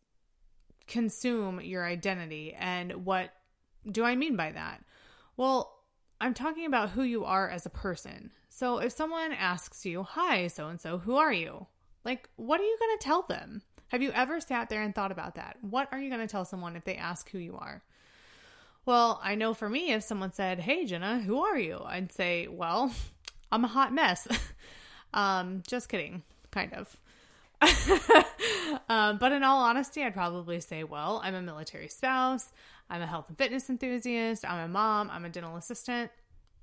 consume 0.86 1.60
your 1.60 1.84
identity. 1.84 2.54
And 2.58 3.04
what 3.04 3.34
do 3.90 4.04
I 4.04 4.14
mean 4.14 4.36
by 4.36 4.52
that? 4.52 4.82
Well, 5.36 5.77
I'm 6.20 6.34
talking 6.34 6.66
about 6.66 6.90
who 6.90 7.02
you 7.02 7.24
are 7.24 7.48
as 7.48 7.64
a 7.64 7.70
person. 7.70 8.32
So 8.48 8.78
if 8.78 8.92
someone 8.92 9.32
asks 9.32 9.86
you, 9.86 10.02
Hi, 10.02 10.48
so 10.48 10.68
and 10.68 10.80
so, 10.80 10.98
who 10.98 11.16
are 11.16 11.32
you? 11.32 11.66
Like, 12.04 12.28
what 12.36 12.60
are 12.60 12.64
you 12.64 12.76
going 12.80 12.98
to 12.98 13.04
tell 13.04 13.22
them? 13.22 13.62
Have 13.88 14.02
you 14.02 14.10
ever 14.12 14.40
sat 14.40 14.68
there 14.68 14.82
and 14.82 14.94
thought 14.94 15.12
about 15.12 15.36
that? 15.36 15.56
What 15.60 15.88
are 15.92 15.98
you 15.98 16.10
going 16.10 16.20
to 16.20 16.30
tell 16.30 16.44
someone 16.44 16.76
if 16.76 16.84
they 16.84 16.96
ask 16.96 17.30
who 17.30 17.38
you 17.38 17.56
are? 17.56 17.82
Well, 18.84 19.20
I 19.22 19.34
know 19.34 19.54
for 19.54 19.68
me, 19.68 19.92
if 19.92 20.02
someone 20.02 20.32
said, 20.32 20.60
Hey, 20.60 20.86
Jenna, 20.86 21.20
who 21.20 21.42
are 21.42 21.58
you? 21.58 21.80
I'd 21.84 22.12
say, 22.12 22.48
Well, 22.48 22.92
I'm 23.52 23.64
a 23.64 23.68
hot 23.68 23.92
mess. 23.92 24.26
um, 25.14 25.62
just 25.66 25.88
kidding, 25.88 26.22
kind 26.50 26.72
of. 26.74 26.96
um, 28.88 29.18
but 29.18 29.32
in 29.32 29.42
all 29.42 29.62
honesty, 29.62 30.02
I'd 30.02 30.14
probably 30.14 30.60
say, 30.60 30.84
Well, 30.84 31.20
I'm 31.22 31.34
a 31.34 31.42
military 31.42 31.88
spouse. 31.88 32.52
I'm 32.90 33.02
a 33.02 33.06
health 33.06 33.28
and 33.28 33.38
fitness 33.38 33.68
enthusiast. 33.68 34.44
I'm 34.44 34.64
a 34.64 34.68
mom. 34.68 35.10
I'm 35.10 35.24
a 35.24 35.28
dental 35.28 35.56
assistant. 35.56 36.10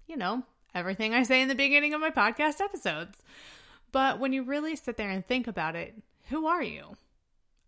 You 0.08 0.18
know, 0.18 0.44
everything 0.74 1.14
I 1.14 1.24
say 1.24 1.42
in 1.42 1.48
the 1.48 1.56
beginning 1.56 1.94
of 1.94 2.02
my 2.02 2.12
podcast 2.12 2.62
episodes. 2.62 3.18
But 3.92 4.20
when 4.20 4.34
you 4.34 4.44
really 4.44 4.76
sit 4.76 4.98
there 4.98 5.10
and 5.10 5.26
think 5.26 5.48
about 5.48 5.76
it, 5.76 5.96
who 6.30 6.48
are 6.48 6.64
you? 6.64 6.96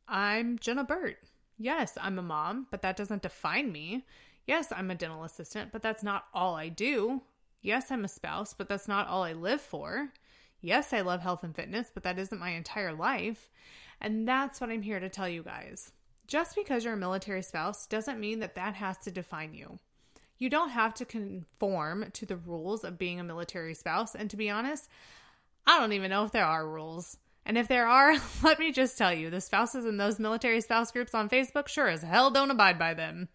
I'm 0.07 0.57
Jenna 0.59 0.83
Burt. 0.83 1.17
Yes, 1.57 1.97
I'm 1.99 2.19
a 2.19 2.23
mom, 2.23 2.67
but 2.69 2.81
that 2.81 2.97
doesn't 2.97 3.21
define 3.23 3.71
me. 3.71 4.05
Yes, 4.45 4.71
I'm 4.71 4.91
a 4.91 4.95
dental 4.95 5.23
assistant, 5.23 5.71
but 5.71 5.81
that's 5.81 6.03
not 6.03 6.25
all 6.33 6.55
I 6.55 6.69
do. 6.69 7.21
Yes, 7.61 7.91
I'm 7.91 8.05
a 8.05 8.07
spouse, 8.07 8.53
but 8.53 8.69
that's 8.69 8.87
not 8.87 9.07
all 9.07 9.23
I 9.23 9.33
live 9.33 9.61
for. 9.61 10.09
Yes, 10.61 10.93
I 10.93 11.01
love 11.01 11.21
health 11.21 11.43
and 11.43 11.55
fitness, 11.55 11.91
but 11.93 12.03
that 12.03 12.19
isn't 12.19 12.39
my 12.39 12.51
entire 12.51 12.93
life. 12.93 13.49
And 13.99 14.27
that's 14.27 14.61
what 14.61 14.69
I'm 14.69 14.81
here 14.81 14.99
to 14.99 15.09
tell 15.09 15.27
you 15.27 15.43
guys. 15.43 15.91
Just 16.27 16.55
because 16.55 16.83
you're 16.83 16.93
a 16.93 16.97
military 16.97 17.41
spouse 17.41 17.87
doesn't 17.87 18.19
mean 18.19 18.39
that 18.39 18.55
that 18.55 18.75
has 18.75 18.97
to 18.99 19.11
define 19.11 19.53
you. 19.53 19.79
You 20.37 20.49
don't 20.49 20.69
have 20.69 20.93
to 20.95 21.05
conform 21.05 22.11
to 22.13 22.25
the 22.25 22.35
rules 22.35 22.83
of 22.83 22.97
being 22.97 23.19
a 23.19 23.23
military 23.23 23.73
spouse. 23.73 24.13
And 24.13 24.29
to 24.29 24.37
be 24.37 24.49
honest, 24.49 24.89
I 25.65 25.79
don't 25.79 25.93
even 25.93 26.09
know 26.09 26.25
if 26.25 26.31
there 26.31 26.45
are 26.45 26.67
rules. 26.67 27.17
And 27.45 27.57
if 27.57 27.69
there 27.69 27.87
are, 27.87 28.15
let 28.43 28.59
me 28.59 28.71
just 28.71 28.97
tell 28.97 29.13
you 29.13 29.29
the 29.29 29.41
spouses 29.41 29.85
in 29.85 29.97
those 29.97 30.19
military 30.19 30.61
spouse 30.61 30.91
groups 30.91 31.15
on 31.15 31.29
Facebook 31.29 31.69
sure 31.69 31.87
as 31.87 32.03
hell 32.03 32.29
don't 32.29 32.51
abide 32.51 32.77
by 32.77 32.93
them. 32.93 33.29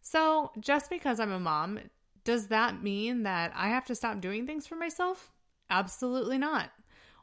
So, 0.00 0.52
just 0.60 0.90
because 0.90 1.18
I'm 1.18 1.32
a 1.32 1.40
mom, 1.40 1.80
does 2.24 2.46
that 2.48 2.82
mean 2.82 3.24
that 3.24 3.52
I 3.56 3.68
have 3.68 3.86
to 3.86 3.94
stop 3.94 4.20
doing 4.20 4.46
things 4.46 4.66
for 4.66 4.76
myself? 4.76 5.32
Absolutely 5.68 6.38
not. 6.38 6.70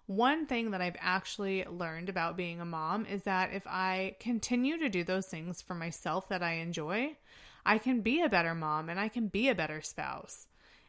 One 0.08 0.46
thing 0.46 0.72
that 0.72 0.82
I've 0.82 0.98
actually 1.00 1.64
learned 1.66 2.10
about 2.10 2.36
being 2.36 2.60
a 2.60 2.66
mom 2.66 3.06
is 3.06 3.24
that 3.24 3.54
if 3.54 3.66
I 3.66 4.16
continue 4.20 4.78
to 4.80 4.90
do 4.90 5.04
those 5.04 5.28
things 5.28 5.62
for 5.62 5.74
myself 5.74 6.28
that 6.30 6.44
I 6.44 6.54
enjoy, 6.54 7.18
I 7.66 7.78
can 7.78 8.02
be 8.02 8.22
a 8.22 8.30
better 8.30 8.54
mom 8.56 8.90
and 8.90 9.00
I 9.00 9.08
can 9.08 9.28
be 9.28 9.48
a 9.48 9.56
better 9.56 9.82
spouse. 9.82 10.48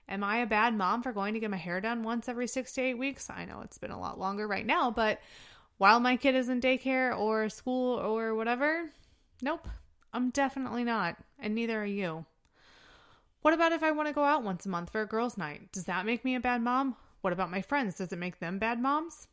Am 0.08 0.24
I 0.24 0.38
a 0.38 0.46
bad 0.46 0.76
mom 0.76 1.02
for 1.02 1.12
going 1.12 1.34
to 1.34 1.40
get 1.40 1.50
my 1.50 1.56
hair 1.56 1.80
done 1.80 2.02
once 2.02 2.28
every 2.28 2.46
six 2.46 2.72
to 2.74 2.82
eight 2.82 2.98
weeks? 2.98 3.30
I 3.30 3.44
know 3.44 3.60
it's 3.62 3.78
been 3.78 3.90
a 3.90 4.00
lot 4.00 4.18
longer 4.18 4.48
right 4.48 4.66
now, 4.66 4.90
but 4.90 5.20
while 5.78 6.00
my 6.00 6.16
kid 6.16 6.34
is 6.34 6.48
in 6.48 6.60
daycare 6.60 7.16
or 7.16 7.48
school 7.48 7.98
or 7.98 8.34
whatever, 8.34 8.90
nope, 9.40 9.68
I'm 10.12 10.30
definitely 10.30 10.84
not, 10.84 11.16
and 11.38 11.54
neither 11.54 11.80
are 11.80 11.86
you. 11.86 12.26
What 13.42 13.54
about 13.54 13.72
if 13.72 13.82
I 13.82 13.90
want 13.90 14.08
to 14.08 14.14
go 14.14 14.24
out 14.24 14.44
once 14.44 14.66
a 14.66 14.68
month 14.68 14.90
for 14.90 15.02
a 15.02 15.06
girls' 15.06 15.38
night? 15.38 15.72
Does 15.72 15.84
that 15.84 16.06
make 16.06 16.24
me 16.24 16.34
a 16.34 16.40
bad 16.40 16.62
mom? 16.62 16.96
What 17.22 17.32
about 17.32 17.50
my 17.50 17.62
friends? 17.62 17.94
Does 17.94 18.12
it 18.12 18.18
make 18.18 18.38
them 18.38 18.58
bad 18.58 18.80
moms? 18.80 19.28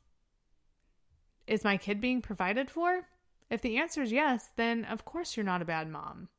Is 1.48 1.64
my 1.64 1.78
kid 1.78 2.00
being 2.00 2.22
provided 2.22 2.70
for? 2.70 3.08
If 3.50 3.62
the 3.62 3.78
answer 3.78 4.04
is 4.04 4.12
yes, 4.12 4.50
then 4.56 4.86
of 4.86 5.06
course 5.06 5.36
you're 5.36 5.44
not 5.44 5.62
a 5.62 5.66
bad 5.66 5.90
mom. 5.90 6.30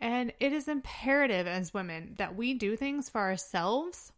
And 0.00 0.32
it 0.38 0.52
is 0.52 0.68
imperative 0.68 1.46
as 1.46 1.72
women 1.72 2.14
that 2.18 2.36
we 2.36 2.54
do 2.54 2.76
things 2.76 3.08
for 3.08 3.20
ourselves 3.20 4.12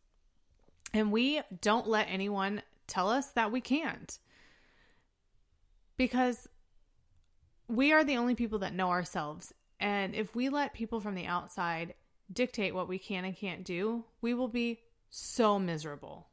and 0.93 1.13
we 1.13 1.41
don't 1.61 1.87
let 1.87 2.09
anyone 2.11 2.63
tell 2.87 3.09
us 3.09 3.29
that 3.29 3.53
we 3.53 3.61
can't. 3.61 4.19
Because 5.97 6.49
we 7.69 7.93
are 7.93 8.03
the 8.03 8.17
only 8.17 8.35
people 8.35 8.59
that 8.61 8.75
know 8.75 8.89
ourselves. 8.89 9.53
And 9.79 10.15
if 10.15 10.35
we 10.35 10.49
let 10.49 10.75
people 10.75 11.01
from 11.01 11.15
the 11.15 11.27
outside 11.27 11.95
dictate 12.33 12.75
what 12.75 12.89
we 12.89 12.99
can 12.99 13.25
and 13.25 13.37
can't 13.37 13.65
do, 13.65 14.05
we 14.21 14.35
will 14.35 14.49
be 14.49 14.81
so 15.11 15.59
miserable. 15.59 16.30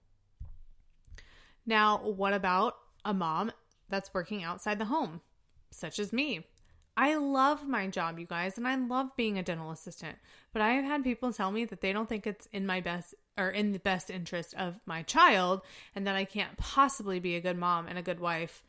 Now, 1.67 1.97
what 1.97 2.33
about 2.33 2.77
a 3.05 3.13
mom 3.13 3.51
that's 3.89 4.13
working 4.13 4.43
outside 4.43 4.79
the 4.79 4.85
home, 4.85 5.21
such 5.69 5.99
as 5.99 6.13
me? 6.13 6.47
I 6.95 7.15
love 7.15 7.67
my 7.67 7.87
job, 7.87 8.17
you 8.17 8.25
guys, 8.25 8.57
and 8.57 8.67
I 8.67 8.75
love 8.75 9.15
being 9.15 9.37
a 9.37 9.43
dental 9.43 9.69
assistant. 9.69 10.17
But 10.51 10.63
I 10.63 10.71
have 10.71 10.85
had 10.85 11.03
people 11.03 11.31
tell 11.31 11.51
me 11.51 11.65
that 11.65 11.81
they 11.81 11.93
don't 11.93 12.09
think 12.09 12.25
it's 12.25 12.47
in 12.47 12.65
my 12.65 12.81
best 12.81 13.13
or 13.37 13.49
in 13.49 13.71
the 13.71 13.79
best 13.79 14.09
interest 14.09 14.55
of 14.57 14.79
my 14.87 15.03
child 15.03 15.61
and 15.93 16.07
that 16.07 16.15
I 16.15 16.25
can't 16.25 16.57
possibly 16.57 17.19
be 17.19 17.35
a 17.35 17.41
good 17.41 17.57
mom 17.57 17.85
and 17.85 17.99
a 17.99 18.01
good 18.01 18.19
wife 18.19 18.63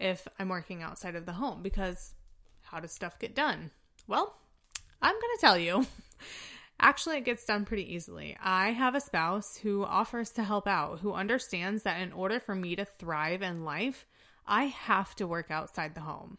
if 0.00 0.26
I'm 0.38 0.48
working 0.48 0.82
outside 0.82 1.14
of 1.14 1.26
the 1.26 1.32
home 1.32 1.62
because 1.62 2.14
how 2.62 2.80
does 2.80 2.92
stuff 2.92 3.18
get 3.18 3.34
done? 3.34 3.70
Well, 4.06 4.34
I'm 5.02 5.14
going 5.14 5.36
to 5.36 5.40
tell 5.40 5.58
you. 5.58 5.86
Actually, 6.80 7.16
it 7.16 7.24
gets 7.24 7.44
done 7.44 7.64
pretty 7.64 7.94
easily. 7.94 8.36
I 8.42 8.70
have 8.72 8.94
a 8.94 9.00
spouse 9.00 9.56
who 9.58 9.84
offers 9.84 10.30
to 10.32 10.42
help 10.42 10.66
out, 10.66 11.00
who 11.00 11.12
understands 11.12 11.82
that 11.84 12.00
in 12.00 12.12
order 12.12 12.40
for 12.40 12.54
me 12.54 12.76
to 12.76 12.84
thrive 12.84 13.42
in 13.42 13.64
life, 13.64 14.06
I 14.46 14.64
have 14.64 15.14
to 15.16 15.26
work 15.26 15.50
outside 15.50 15.94
the 15.94 16.02
home. 16.02 16.38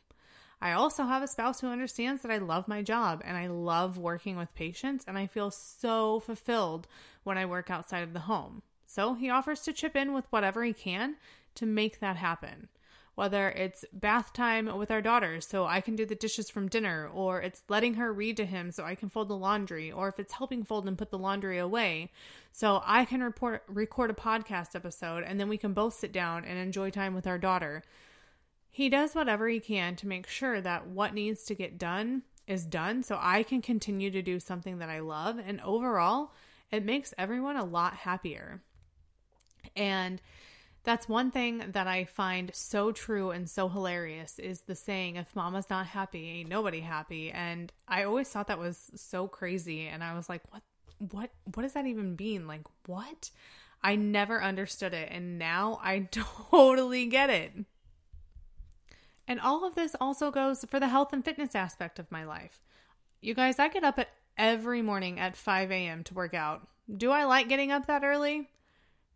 I 0.62 0.72
also 0.72 1.04
have 1.04 1.24
a 1.24 1.28
spouse 1.28 1.62
who 1.62 1.68
understands 1.68 2.22
that 2.22 2.32
I 2.32 2.38
love 2.38 2.68
my 2.68 2.82
job 2.82 3.22
and 3.26 3.36
I 3.38 3.48
love 3.48 3.98
working 3.98 4.38
with 4.38 4.54
patients, 4.56 5.06
and 5.08 5.18
I 5.18 5.28
feel 5.28 5.52
so 5.52 6.20
fulfilled 6.20 6.88
when 7.24 7.38
I 7.38 7.46
work 7.46 7.70
outside 7.70 8.04
of 8.04 8.14
the 8.14 8.22
home. 8.22 8.62
So 8.86 9.14
he 9.14 9.30
offers 9.30 9.62
to 9.62 9.74
chip 9.74 9.96
in 9.96 10.14
with 10.14 10.26
whatever 10.30 10.64
he 10.64 10.74
can 10.74 11.16
to 11.56 11.66
make 11.66 12.00
that 12.00 12.18
happen. 12.18 12.70
Whether 13.16 13.50
it's 13.50 13.86
bath 13.94 14.34
time 14.34 14.78
with 14.78 14.92
our 14.92 15.02
daughters 15.02 15.48
so 15.48 15.66
I 15.66 15.80
can 15.80 15.96
do 15.96 16.06
the 16.06 16.16
dishes 16.16 16.50
from 16.50 16.68
dinner, 16.68 17.10
or 17.14 17.42
it's 17.42 17.64
letting 17.70 17.94
her 17.96 18.12
read 18.12 18.36
to 18.38 18.46
him 18.46 18.72
so 18.72 18.84
I 18.84 18.96
can 18.96 19.10
fold 19.10 19.30
the 19.30 19.38
laundry, 19.38 19.90
or 19.92 20.10
if 20.10 20.20
it's 20.20 20.34
helping 20.34 20.64
fold 20.64 20.86
and 20.88 20.98
put 20.98 21.12
the 21.12 21.18
laundry 21.18 21.58
away 21.58 22.12
so 22.52 22.82
I 22.86 23.06
can 23.06 23.24
report, 23.24 23.64
record 23.68 24.12
a 24.12 24.14
podcast 24.14 24.76
episode 24.76 25.24
and 25.24 25.40
then 25.40 25.48
we 25.48 25.58
can 25.58 25.74
both 25.74 25.94
sit 25.94 26.12
down 26.12 26.44
and 26.44 26.60
enjoy 26.60 26.90
time 26.90 27.16
with 27.16 27.26
our 27.26 27.38
daughter. 27.38 27.84
He 28.70 28.90
does 28.90 29.16
whatever 29.16 29.48
he 29.48 29.62
can 29.62 29.96
to 29.96 30.08
make 30.08 30.28
sure 30.28 30.60
that 30.60 30.88
what 30.88 31.14
needs 31.14 31.44
to 31.46 31.56
get 31.56 31.78
done 31.78 32.24
is 32.48 32.66
done 32.66 33.04
so 33.04 33.18
I 33.22 33.44
can 33.44 33.62
continue 33.62 34.12
to 34.12 34.22
do 34.22 34.40
something 34.40 34.80
that 34.80 34.90
I 34.90 35.00
love. 35.00 35.40
And 35.40 35.62
overall, 35.62 36.34
it 36.72 36.84
makes 36.84 37.14
everyone 37.18 37.56
a 37.56 37.64
lot 37.64 37.94
happier. 37.94 38.62
And 39.76 40.22
that's 40.86 41.10
one 41.10 41.32
thing 41.32 41.72
that 41.72 41.88
I 41.88 42.06
find 42.06 42.52
so 42.54 42.92
true 42.92 43.32
and 43.32 43.50
so 43.50 43.68
hilarious 43.68 44.40
is 44.40 44.62
the 44.62 44.76
saying, 44.76 45.16
if 45.16 45.36
mama's 45.36 45.70
not 45.70 45.88
happy, 45.88 46.30
ain't 46.30 46.50
nobody 46.50 46.80
happy. 46.80 47.32
And 47.32 47.74
I 47.88 48.04
always 48.04 48.30
thought 48.30 48.48
that 48.48 48.60
was 48.60 48.92
so 48.96 49.28
crazy. 49.28 49.88
And 49.88 50.04
I 50.04 50.16
was 50.16 50.30
like, 50.30 50.42
what, 50.52 50.62
what, 50.98 51.32
what 51.54 51.64
does 51.64 51.74
that 51.74 51.88
even 51.88 52.16
mean? 52.16 52.48
Like, 52.48 52.62
what? 52.86 53.32
I 53.84 53.96
never 53.96 54.42
understood 54.42 54.94
it. 54.94 55.10
And 55.12 55.38
now 55.38 55.80
I 55.84 56.00
totally 56.12 57.08
get 57.08 57.30
it. 57.30 57.54
And 59.28 59.40
all 59.40 59.66
of 59.66 59.76
this 59.76 59.96
also 60.00 60.32
goes 60.32 60.66
for 60.70 60.80
the 60.80 60.88
health 60.88 61.12
and 61.12 61.26
fitness 61.26 61.56
aspect 61.56 62.00
of 62.00 62.12
my 62.12 62.24
life. 62.24 62.62
You 63.22 63.34
guys, 63.34 63.58
I 63.58 63.70
get 63.70 63.84
up 63.84 63.98
at 63.98 64.10
every 64.38 64.82
morning 64.82 65.20
at 65.20 65.36
5 65.36 65.72
a.m. 65.72 66.04
to 66.04 66.14
work 66.14 66.34
out. 66.34 66.68
Do 66.96 67.12
I 67.12 67.26
like 67.26 67.50
getting 67.50 67.72
up 67.72 67.88
that 67.88 68.04
early? 68.04 68.50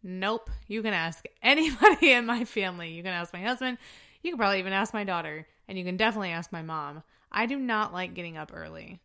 Nope. 0.03 0.49
You 0.67 0.81
can 0.81 0.93
ask 0.93 1.25
anybody 1.41 2.11
in 2.13 2.25
my 2.25 2.45
family. 2.45 2.91
You 2.91 3.03
can 3.03 3.13
ask 3.13 3.33
my 3.33 3.41
husband. 3.41 3.77
You 4.21 4.31
can 4.31 4.37
probably 4.37 4.59
even 4.59 4.73
ask 4.73 4.93
my 4.93 5.03
daughter. 5.03 5.47
And 5.67 5.77
you 5.77 5.83
can 5.83 5.97
definitely 5.97 6.31
ask 6.31 6.51
my 6.51 6.61
mom. 6.61 7.03
I 7.31 7.45
do 7.45 7.57
not 7.57 7.93
like 7.93 8.13
getting 8.13 8.37
up 8.37 8.51
early. 8.53 8.99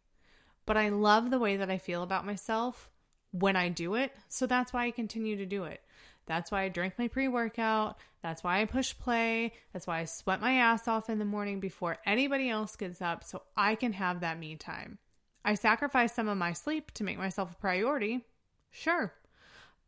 But 0.67 0.77
I 0.77 0.89
love 0.89 1.31
the 1.31 1.39
way 1.39 1.57
that 1.57 1.71
I 1.71 1.79
feel 1.79 2.03
about 2.03 2.25
myself 2.25 2.91
when 3.33 3.57
I 3.57 3.69
do 3.69 3.95
it. 3.95 4.13
So 4.29 4.47
that's 4.47 4.73
why 4.73 4.87
I 4.87 4.91
continue 4.91 5.37
to 5.37 5.47
do 5.47 5.65
it. 5.65 5.81
That's 6.27 6.51
why 6.51 6.63
I 6.63 6.69
drink 6.69 6.95
my 6.99 7.09
pre 7.09 7.29
workout. 7.29 7.99
That's 8.23 8.43
why 8.43 8.63
I 8.63 8.65
push 8.65 8.97
play. 8.97 9.53
That's 9.73 9.87
why 9.87 10.01
I 10.01 10.05
sweat 10.07 10.41
my 10.41 10.55
ass 10.55 10.89
off 10.89 11.11
in 11.11 11.19
the 11.19 11.27
morning 11.27 11.61
before 11.61 11.99
anybody 12.07 12.49
else 12.49 12.77
gets 12.77 13.03
up 13.03 13.25
so 13.25 13.43
I 13.57 13.75
can 13.75 13.93
have 13.93 14.21
that 14.21 14.39
me 14.39 14.57
time. 14.57 14.99
I 15.45 15.55
sacrifice 15.55 16.15
some 16.15 16.29
of 16.29 16.39
my 16.39 16.55
sleep 16.55 16.93
to 16.93 17.05
make 17.05 17.19
myself 17.19 17.53
a 17.53 17.57
priority. 17.57 18.25
Sure. 18.71 19.13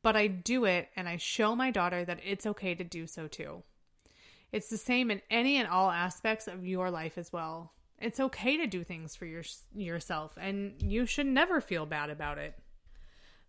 But 0.06 0.14
I 0.14 0.28
do 0.28 0.66
it 0.66 0.88
and 0.94 1.08
I 1.08 1.16
show 1.16 1.56
my 1.56 1.72
daughter 1.72 2.04
that 2.04 2.20
it's 2.24 2.46
okay 2.46 2.76
to 2.76 2.84
do 2.84 3.08
so 3.08 3.26
too. 3.26 3.64
It's 4.52 4.68
the 4.68 4.78
same 4.78 5.10
in 5.10 5.20
any 5.32 5.56
and 5.56 5.66
all 5.66 5.90
aspects 5.90 6.46
of 6.46 6.64
your 6.64 6.92
life 6.92 7.18
as 7.18 7.32
well. 7.32 7.72
It's 7.98 8.20
okay 8.20 8.56
to 8.58 8.68
do 8.68 8.84
things 8.84 9.16
for 9.16 9.26
your, 9.26 9.42
yourself 9.74 10.38
and 10.40 10.80
you 10.80 11.06
should 11.06 11.26
never 11.26 11.60
feel 11.60 11.86
bad 11.86 12.10
about 12.10 12.38
it. 12.38 12.54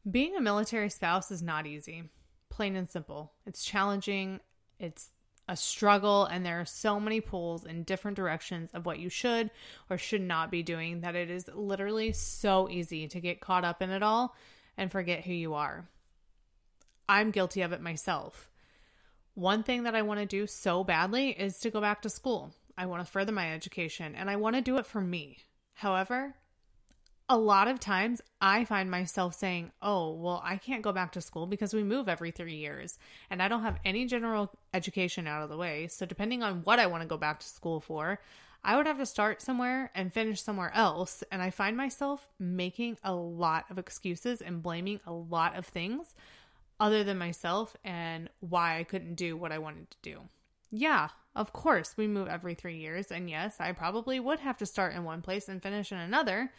Being 0.10 0.36
a 0.36 0.41
military 0.41 0.89
spouse 0.89 1.30
is 1.30 1.43
not 1.43 1.67
easy 1.67 2.10
plain 2.50 2.76
and 2.76 2.89
simple. 2.89 3.34
It's 3.46 3.63
challenging, 3.63 4.39
it's 4.80 5.12
a 5.48 5.56
struggle, 5.56 6.26
and 6.26 6.43
there 6.43 6.60
are 6.60 6.65
so 6.65 7.00
many 7.00 7.22
pulls 7.22 7.65
in 7.65 7.84
different 7.84 8.17
directions 8.17 8.72
of 8.74 8.84
what 8.84 8.98
you 8.98 9.10
should 9.10 9.52
or 9.91 10.00
should 10.00 10.24
not 10.24 10.50
be 10.50 10.63
doing 10.63 11.02
that 11.02 11.15
it 11.15 11.30
is 11.30 11.48
literally 11.54 12.13
so 12.13 12.67
easy 12.67 13.08
to 13.10 13.22
get 13.22 13.41
caught 13.41 13.63
up 13.63 13.84
in 13.84 13.91
it 13.91 14.02
all 14.02 14.36
and 14.76 14.91
forget 14.91 15.24
who 15.24 15.34
you 15.34 15.54
are. 15.54 15.88
I'm 17.10 17.32
guilty 17.32 17.62
of 17.62 17.72
it 17.72 17.82
myself. 17.82 18.50
One 19.34 19.63
thing 19.63 19.84
that 19.84 19.96
I 19.96 20.02
want 20.02 20.20
to 20.20 20.26
do 20.26 20.48
so 20.48 20.84
badly 20.84 21.30
is 21.30 21.60
to 21.60 21.70
go 21.70 21.80
back 21.80 22.02
to 22.02 22.10
school. 22.10 22.52
I 22.78 22.86
want 22.86 23.06
to 23.06 23.12
further 23.12 23.32
my 23.32 23.54
education 23.54 24.15
and 24.15 24.30
I 24.30 24.36
want 24.36 24.56
to 24.56 24.62
do 24.62 24.78
it 24.78 24.86
for 24.86 25.02
me. 25.02 25.38
However, 25.74 26.36
a 27.30 27.38
lot 27.38 27.67
of 27.67 27.80
times 27.80 28.22
I 28.39 28.65
find 28.65 28.89
myself 28.89 29.36
saying, 29.36 29.72
Oh, 29.82 30.13
well, 30.13 30.41
I 30.43 30.58
can't 30.58 30.82
go 30.82 30.91
back 30.91 31.12
to 31.13 31.22
school 31.22 31.46
because 31.46 31.74
we 31.74 31.84
move 31.84 32.08
every 32.08 32.32
three 32.32 32.56
years 32.56 32.98
and 33.30 33.41
I 33.41 33.48
don't 33.48 33.63
have 33.63 33.80
any 33.84 34.06
general 34.06 34.52
education 34.74 35.28
out 35.28 35.43
of 35.43 35.50
the 35.50 35.58
way. 35.58 35.88
So, 35.88 36.06
depending 36.06 36.41
on 36.41 36.62
what 36.63 36.80
I 36.80 36.88
want 36.88 37.04
to 37.04 37.08
go 37.08 37.17
back 37.17 37.39
to 37.41 37.48
school 37.48 37.80
for, 37.80 38.20
I 38.63 38.76
would 38.76 38.88
have 38.88 38.98
to 38.98 39.06
start 39.06 39.41
somewhere 39.41 39.91
and 39.93 40.13
finish 40.13 40.41
somewhere 40.41 40.72
else. 40.74 41.24
And 41.32 41.41
I 41.41 41.50
find 41.50 41.78
myself 41.78 42.28
making 42.39 42.98
a 43.04 43.13
lot 43.13 43.65
of 43.70 43.78
excuses 43.78 44.41
and 44.41 44.63
blaming 44.63 45.00
a 45.06 45.13
lot 45.13 45.58
of 45.58 45.65
things 45.65 46.15
other 46.80 47.04
than 47.04 47.18
myself 47.18 47.76
and 47.84 48.30
why 48.40 48.80
I 48.80 48.84
couldn't 48.84 49.16
do 49.16 49.36
what 49.36 49.52
I 49.52 49.58
wanted 49.58 49.90
to 49.92 49.98
do. 50.02 50.20
Yeah, 50.72 51.10
of 51.36 51.54
course, 51.54 51.96
we 51.98 52.08
move 52.08 52.28
every 52.28 52.56
three 52.56 52.78
years. 52.78 53.12
And 53.12 53.30
yes, 53.30 53.56
I 53.60 53.72
probably 53.72 54.20
would 54.20 54.40
have 54.40 54.58
to 54.58 54.66
start 54.66 54.94
in 54.94 55.04
one 55.04 55.22
place 55.22 55.48
and 55.48 55.62
finish 55.62 55.92
in 55.92 55.98
another. 55.98 56.52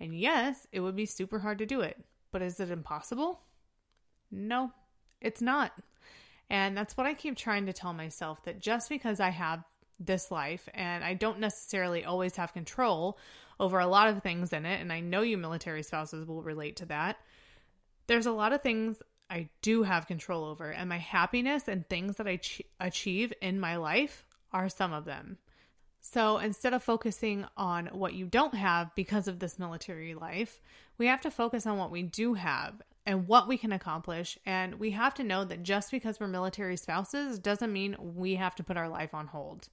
And 0.00 0.18
yes, 0.18 0.66
it 0.72 0.80
would 0.80 0.96
be 0.96 1.06
super 1.06 1.38
hard 1.38 1.58
to 1.58 1.66
do 1.66 1.80
it, 1.80 1.96
but 2.32 2.42
is 2.42 2.58
it 2.60 2.70
impossible? 2.70 3.40
No, 4.30 4.72
it's 5.20 5.40
not. 5.40 5.72
And 6.50 6.76
that's 6.76 6.96
what 6.96 7.06
I 7.06 7.14
keep 7.14 7.36
trying 7.36 7.66
to 7.66 7.72
tell 7.72 7.92
myself 7.92 8.42
that 8.44 8.60
just 8.60 8.88
because 8.88 9.20
I 9.20 9.30
have 9.30 9.64
this 10.00 10.30
life 10.30 10.68
and 10.74 11.04
I 11.04 11.14
don't 11.14 11.38
necessarily 11.38 12.04
always 12.04 12.36
have 12.36 12.52
control 12.52 13.18
over 13.60 13.78
a 13.78 13.86
lot 13.86 14.08
of 14.08 14.22
things 14.22 14.52
in 14.52 14.66
it, 14.66 14.80
and 14.80 14.92
I 14.92 15.00
know 15.00 15.22
you 15.22 15.38
military 15.38 15.82
spouses 15.84 16.26
will 16.26 16.42
relate 16.42 16.76
to 16.76 16.86
that, 16.86 17.16
there's 18.08 18.26
a 18.26 18.32
lot 18.32 18.52
of 18.52 18.62
things 18.62 19.00
I 19.32 19.48
do 19.62 19.82
have 19.82 20.06
control 20.06 20.44
over, 20.44 20.70
and 20.70 20.90
my 20.90 20.98
happiness 20.98 21.66
and 21.66 21.88
things 21.88 22.16
that 22.16 22.28
I 22.28 22.36
ch- 22.36 22.62
achieve 22.78 23.32
in 23.40 23.58
my 23.58 23.76
life 23.76 24.26
are 24.52 24.68
some 24.68 24.92
of 24.92 25.06
them. 25.06 25.38
So 26.02 26.36
instead 26.38 26.74
of 26.74 26.82
focusing 26.82 27.46
on 27.56 27.86
what 27.86 28.12
you 28.12 28.26
don't 28.26 28.54
have 28.54 28.94
because 28.94 29.28
of 29.28 29.38
this 29.38 29.58
military 29.58 30.14
life, 30.14 30.60
we 30.98 31.06
have 31.06 31.22
to 31.22 31.30
focus 31.30 31.66
on 31.66 31.78
what 31.78 31.90
we 31.90 32.02
do 32.02 32.34
have 32.34 32.82
and 33.06 33.26
what 33.26 33.48
we 33.48 33.56
can 33.56 33.72
accomplish. 33.72 34.38
And 34.44 34.74
we 34.74 34.90
have 34.90 35.14
to 35.14 35.24
know 35.24 35.44
that 35.44 35.62
just 35.62 35.90
because 35.90 36.20
we're 36.20 36.28
military 36.28 36.76
spouses 36.76 37.38
doesn't 37.38 37.72
mean 37.72 37.96
we 37.98 38.34
have 38.34 38.54
to 38.56 38.64
put 38.64 38.76
our 38.76 38.88
life 38.88 39.14
on 39.14 39.28
hold. 39.28 39.68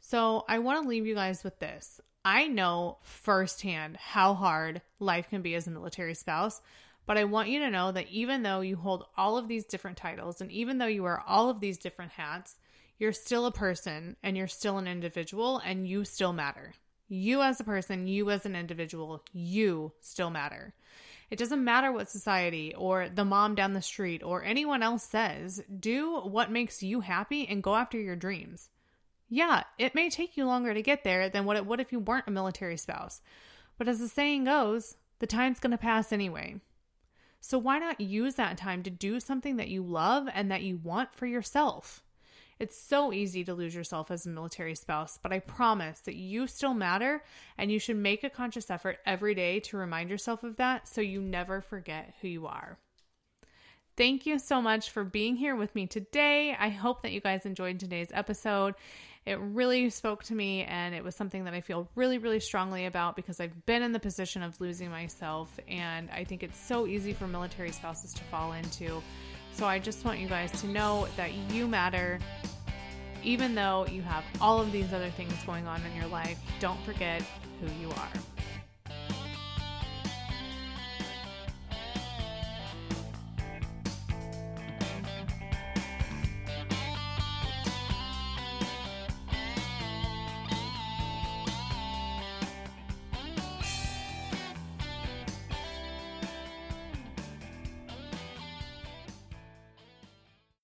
So 0.00 0.44
I 0.48 0.60
want 0.60 0.82
to 0.82 0.88
leave 0.88 1.06
you 1.06 1.14
guys 1.14 1.44
with 1.44 1.58
this. 1.58 2.00
I 2.24 2.46
know 2.46 2.98
firsthand 3.02 3.96
how 3.98 4.34
hard 4.34 4.80
life 4.98 5.28
can 5.28 5.42
be 5.42 5.54
as 5.54 5.66
a 5.66 5.70
military 5.70 6.14
spouse, 6.14 6.62
but 7.06 7.18
I 7.18 7.24
want 7.24 7.48
you 7.48 7.60
to 7.60 7.70
know 7.70 7.92
that 7.92 8.08
even 8.08 8.42
though 8.42 8.60
you 8.60 8.76
hold 8.76 9.04
all 9.16 9.36
of 9.36 9.48
these 9.48 9.64
different 9.64 9.96
titles 9.96 10.40
and 10.40 10.50
even 10.50 10.78
though 10.78 10.86
you 10.86 11.02
wear 11.02 11.20
all 11.26 11.50
of 11.50 11.60
these 11.60 11.78
different 11.78 12.12
hats, 12.12 12.56
you're 12.98 13.12
still 13.12 13.46
a 13.46 13.52
person 13.52 14.16
and 14.22 14.36
you're 14.36 14.46
still 14.46 14.78
an 14.78 14.86
individual 14.86 15.60
and 15.64 15.86
you 15.86 16.04
still 16.04 16.32
matter. 16.32 16.72
You 17.08 17.42
as 17.42 17.60
a 17.60 17.64
person, 17.64 18.06
you 18.06 18.30
as 18.30 18.46
an 18.46 18.56
individual, 18.56 19.22
you 19.32 19.92
still 20.00 20.30
matter. 20.30 20.72
It 21.30 21.38
doesn't 21.38 21.64
matter 21.64 21.92
what 21.92 22.10
society 22.10 22.74
or 22.74 23.08
the 23.08 23.24
mom 23.24 23.54
down 23.54 23.72
the 23.72 23.82
street 23.82 24.22
or 24.22 24.44
anyone 24.44 24.82
else 24.82 25.02
says. 25.04 25.62
Do 25.80 26.20
what 26.20 26.50
makes 26.50 26.82
you 26.82 27.00
happy 27.00 27.46
and 27.48 27.62
go 27.62 27.74
after 27.74 27.98
your 27.98 28.16
dreams. 28.16 28.70
Yeah, 29.28 29.64
it 29.78 29.94
may 29.94 30.10
take 30.10 30.36
you 30.36 30.46
longer 30.46 30.72
to 30.72 30.82
get 30.82 31.02
there 31.02 31.28
than 31.28 31.44
what 31.44 31.56
it 31.56 31.66
would 31.66 31.80
if 31.80 31.92
you 31.92 31.98
weren't 31.98 32.28
a 32.28 32.30
military 32.30 32.76
spouse. 32.76 33.20
But 33.78 33.88
as 33.88 33.98
the 33.98 34.08
saying 34.08 34.44
goes, 34.44 34.96
the 35.18 35.26
time's 35.26 35.60
going 35.60 35.72
to 35.72 35.78
pass 35.78 36.12
anyway. 36.12 36.60
So 37.46 37.58
why 37.58 37.78
not 37.78 38.00
use 38.00 38.36
that 38.36 38.56
time 38.56 38.82
to 38.84 38.90
do 38.90 39.20
something 39.20 39.56
that 39.56 39.68
you 39.68 39.82
love 39.82 40.26
and 40.32 40.50
that 40.50 40.62
you 40.62 40.78
want 40.78 41.14
for 41.14 41.26
yourself? 41.26 42.02
It's 42.58 42.74
so 42.74 43.12
easy 43.12 43.44
to 43.44 43.52
lose 43.52 43.74
yourself 43.74 44.10
as 44.10 44.24
a 44.24 44.30
military 44.30 44.74
spouse, 44.74 45.18
but 45.22 45.30
I 45.30 45.40
promise 45.40 46.00
that 46.00 46.14
you 46.14 46.46
still 46.46 46.72
matter 46.72 47.22
and 47.58 47.70
you 47.70 47.78
should 47.78 47.96
make 47.96 48.24
a 48.24 48.30
conscious 48.30 48.70
effort 48.70 48.96
every 49.04 49.34
day 49.34 49.60
to 49.60 49.76
remind 49.76 50.08
yourself 50.08 50.42
of 50.42 50.56
that 50.56 50.88
so 50.88 51.02
you 51.02 51.20
never 51.20 51.60
forget 51.60 52.14
who 52.22 52.28
you 52.28 52.46
are. 52.46 52.78
Thank 53.94 54.24
you 54.24 54.38
so 54.38 54.62
much 54.62 54.88
for 54.88 55.04
being 55.04 55.36
here 55.36 55.54
with 55.54 55.74
me 55.74 55.86
today. 55.86 56.56
I 56.58 56.70
hope 56.70 57.02
that 57.02 57.12
you 57.12 57.20
guys 57.20 57.44
enjoyed 57.44 57.78
today's 57.78 58.10
episode. 58.14 58.74
It 59.26 59.38
really 59.40 59.88
spoke 59.88 60.24
to 60.24 60.34
me, 60.34 60.64
and 60.64 60.94
it 60.94 61.02
was 61.02 61.16
something 61.16 61.44
that 61.44 61.54
I 61.54 61.62
feel 61.62 61.88
really, 61.94 62.18
really 62.18 62.40
strongly 62.40 62.84
about 62.84 63.16
because 63.16 63.40
I've 63.40 63.64
been 63.64 63.82
in 63.82 63.92
the 63.92 63.98
position 63.98 64.42
of 64.42 64.60
losing 64.60 64.90
myself, 64.90 65.58
and 65.66 66.10
I 66.10 66.24
think 66.24 66.42
it's 66.42 66.58
so 66.58 66.86
easy 66.86 67.14
for 67.14 67.26
military 67.26 67.72
spouses 67.72 68.12
to 68.14 68.24
fall 68.24 68.52
into. 68.52 69.02
So 69.54 69.66
I 69.66 69.78
just 69.78 70.04
want 70.04 70.18
you 70.18 70.28
guys 70.28 70.52
to 70.60 70.66
know 70.66 71.08
that 71.16 71.32
you 71.32 71.66
matter. 71.66 72.18
Even 73.22 73.54
though 73.54 73.86
you 73.86 74.02
have 74.02 74.24
all 74.42 74.60
of 74.60 74.70
these 74.72 74.92
other 74.92 75.08
things 75.10 75.32
going 75.46 75.66
on 75.66 75.80
in 75.86 75.96
your 75.96 76.08
life, 76.08 76.38
don't 76.60 76.80
forget 76.84 77.22
who 77.60 77.66
you 77.80 77.88
are. 77.92 78.33